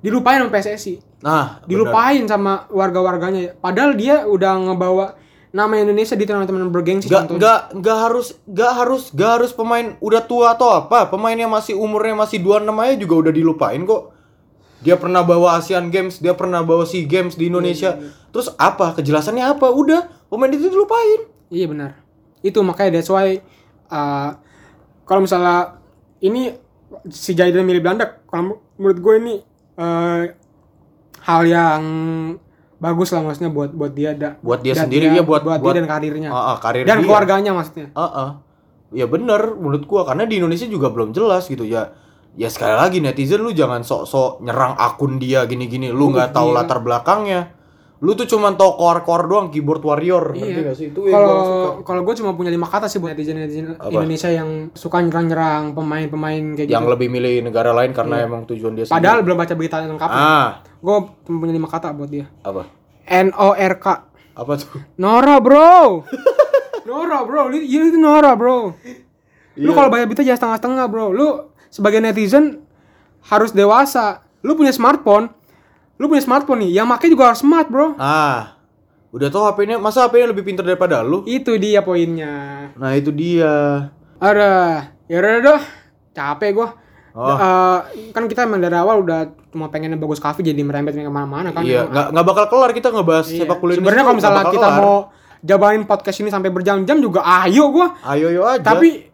[0.00, 3.56] dilupain sama PSSI, Nah, dilupain sama warga-warganya.
[3.56, 5.16] Padahal dia udah ngebawa
[5.54, 7.08] nama Indonesia di teman-teman bergengsi.
[7.08, 7.40] Gak, contohnya.
[7.40, 11.08] gak, gak harus, gak harus, gak harus pemain udah tua atau apa.
[11.08, 14.12] Pemain yang masih umurnya masih 26 aja juga udah dilupain kok.
[14.84, 17.96] Dia pernah bawa Asian Games, dia pernah bawa SEA Games di Indonesia.
[18.28, 18.92] Terus apa?
[18.92, 19.66] Kejelasannya apa?
[19.66, 21.24] Udah, pemain itu dilupain.
[21.48, 21.90] Iya benar.
[22.38, 23.40] Itu makanya that's why
[23.88, 24.36] uh,
[25.02, 25.80] kalau misalnya
[26.20, 26.52] ini
[27.08, 29.34] si Jaiden milih Belanda, kalau menurut gue ini
[29.74, 30.28] uh,
[31.22, 31.82] hal yang
[32.76, 35.80] bagus lah maksudnya buat buat dia da, Buat dia sendiri, ya, buat- buat, buat- dia
[35.80, 37.04] dan karirnya Ah, ah, karir dan dia.
[37.08, 37.88] keluarganya maksudnya.
[37.90, 38.30] Heeh.
[38.92, 41.96] Ya bener menurut gua karena di Indonesia juga belum jelas gitu ya.
[42.34, 45.88] Ya sekali lagi netizen lu jangan sok-sok nyerang akun dia gini-gini.
[45.88, 46.56] Lu nggak tahu iya.
[46.56, 47.54] latar belakangnya.
[48.02, 50.34] Lu tuh cuma tahu core-core doang keyboard warrior.
[50.34, 50.60] Ngerti Iya.
[50.60, 50.86] nggak sih?
[50.90, 51.06] Itu.
[51.06, 51.36] Kalau
[51.80, 53.86] kalau gue cuma punya lima kata sih buat netizen netizen Apa?
[53.88, 56.92] Indonesia yang suka nyerang-nyerang pemain-pemain kayak yang gitu.
[56.92, 58.26] lebih milih negara lain karena Iya.
[58.26, 59.24] emang tujuan dia Padahal sendiri.
[59.24, 60.10] belum baca berita lengkap.
[60.10, 60.48] ah,
[60.82, 62.26] Gue cuma punya lima kata buat dia.
[62.42, 62.66] apa?
[63.06, 63.86] N O R K.
[64.34, 64.82] Apa tuh?
[64.98, 66.02] Nora bro
[66.90, 68.74] Nora bro Lu lu itu Nora bro
[69.54, 69.70] Lu Iya.
[69.70, 72.62] kalau bayar berita jangan setengah-setengah bro Lu sebagai netizen
[73.24, 75.34] Harus dewasa Lu punya smartphone
[75.96, 78.54] Lu punya smartphone nih Yang makanya juga harus smart bro Ah,
[79.10, 81.24] udah tahu HP-nya, masa HP-nya lebih pintar daripada lu?
[81.24, 83.88] Itu dia poinnya Nah itu dia.
[84.16, 84.50] Ada
[85.04, 85.62] Ya udah dah
[86.12, 86.70] Capek gua
[87.10, 87.30] Oh.
[87.30, 87.78] Eh,
[88.10, 91.62] Kan kita emang dari awal udah Cuma pengennya bagus kafe jadi merembet ke mana-mana kan
[91.62, 93.46] iya, nggak nggak bakal kelar kita ngebahas Iya.
[93.46, 94.80] sepak bola Sebenarnya kalau misalnya kita kelar.
[94.82, 94.94] mau
[95.38, 98.66] Jabanin podcast ini sampai berjam-jam juga ayo gua ayo yo aja.
[98.66, 99.06] tapi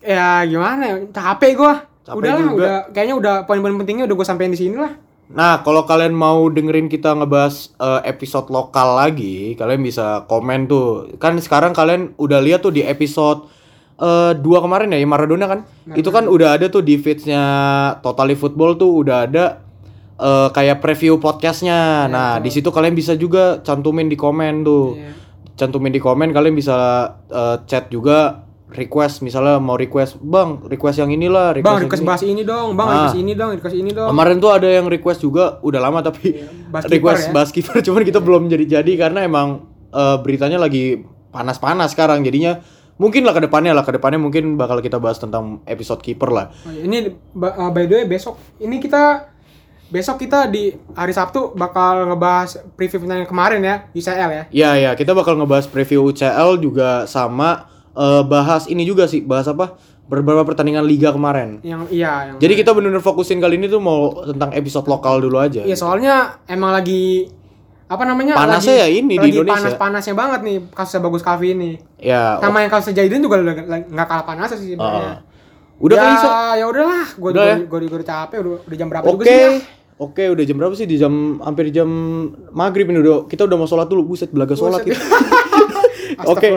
[0.00, 1.74] ya gimana capek gua
[2.04, 2.54] Capek udah lah juga.
[2.54, 4.92] udah kayaknya udah poin-poin pentingnya udah gue sampein di sini lah
[5.32, 11.16] Nah, kalau kalian mau dengerin kita ngebahas eh, episode lokal lagi, kalian bisa komen tuh.
[11.16, 13.48] Kan sekarang kalian udah lihat tuh di episode
[13.96, 15.60] eh, dua kemarin ya, yang Maradona kan?
[15.96, 17.40] Itu kan udah ada tuh di feedsnya
[18.04, 19.64] Totally Football tuh udah ada
[20.20, 22.04] eh, kayak preview podcastnya.
[22.04, 25.00] nah, di situ kalian bisa juga cantumin di komen tuh.
[25.00, 25.12] Iya.
[25.54, 26.76] Cantumin di komen, kalian bisa
[27.32, 28.44] eh, chat juga
[28.74, 32.68] request misalnya mau request bang request yang inilah request Bang, request ini." bahas ini dong,
[32.74, 32.94] Bang, Ah.
[33.00, 34.08] request ini dong, request ini dong.
[34.10, 37.32] Kemarin tuh ada yang request juga udah lama tapi bahas request kiper ya.
[37.32, 39.48] bahas kiper cuman kita belum jadi-jadi karena emang
[39.88, 41.00] eh, beritanya lagi
[41.30, 42.58] panas-panas sekarang jadinya
[42.94, 46.50] mungkin lah ke depannya lah ke depannya mungkin bakal kita bahas tentang episode kiper lah.
[46.60, 49.30] Oh, Ini ba- uh, by the way besok ini kita
[49.84, 54.44] besok kita di hari Sabtu bakal ngebahas preview pertandingan kemarin ya UCL ya.
[54.50, 59.46] Ya ya kita bakal ngebahas preview UCL juga sama eh, bahas ini juga sih bahas
[59.46, 61.64] apa beberapa pertandingan liga kemarin.
[61.64, 65.40] Yang iya yang Jadi kita bener-bener fokusin kali ini tuh mau tentang episode lokal dulu
[65.40, 65.64] aja.
[65.64, 67.28] Iya soalnya emang lagi
[67.88, 68.36] apa namanya?
[68.36, 69.56] Panasnya lagi, ya ini di lagi Indonesia.
[69.60, 71.70] Panas-panasnya banget nih kasusnya bagus Kavi ini.
[72.00, 72.36] Ya.
[72.40, 73.54] Sama yang kasusnya Jaiden juga udah
[73.88, 75.24] nggak kalah panas sih sebenarnya.
[75.74, 76.30] udah ya, kali Sa?
[76.54, 77.56] ya udahlah, gue Udah ya?
[77.66, 79.12] gue gue capek udah udah jam berapa Oke.
[79.18, 79.50] juga sih ya?
[79.94, 80.86] Oke, udah jam berapa sih?
[80.90, 81.86] Di jam hampir jam
[82.50, 83.30] maghrib ini udah.
[83.30, 84.10] Kita udah mau sholat dulu.
[84.10, 84.98] Buset, belaga sholat Buset.
[84.98, 85.06] kita.
[86.22, 86.48] Oke.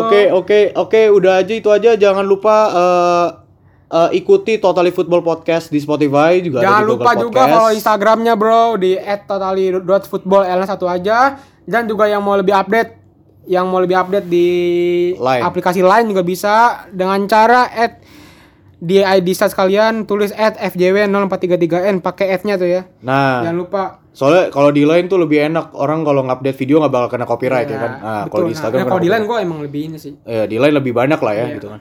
[0.00, 1.90] Oke, oke, oke, udah aja itu aja.
[1.96, 3.28] Jangan lupa eh,
[3.92, 8.34] eh, ikuti Totally Football Podcast di Spotify juga ada Jangan Google lupa juga follow Instagramnya
[8.34, 13.06] bro di @totally.football satu aja dan juga yang mau lebih update
[13.46, 14.48] yang mau lebih update di
[15.14, 15.42] Line.
[15.42, 18.02] aplikasi lain juga bisa dengan cara add
[18.76, 22.82] di ID stats kalian tulis @fjw0433n pakai ad-nya tuh ya.
[23.00, 23.82] Nah, Jangan lupa
[24.16, 25.76] soalnya kalau di line tuh lebih enak.
[25.76, 27.92] Orang kalau ngupdate video nggak bakal kena copyright ya, kan.
[28.00, 30.16] Nah, kalau di Nah, Instagram nah, kalau di lain gue emang lebih ini sih.
[30.24, 31.56] Ya, di line lebih banyak lah ya Iya.
[31.60, 31.80] gitu kan.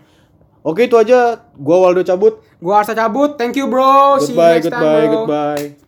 [0.65, 1.45] Oke, itu aja.
[1.55, 2.41] Gua Waldo cabut.
[2.57, 3.37] Gua Arsa cabut.
[3.37, 4.17] Thank you bro.
[4.19, 5.15] See you Goodbye, next time goodbye, bro.
[5.23, 5.84] goodbye.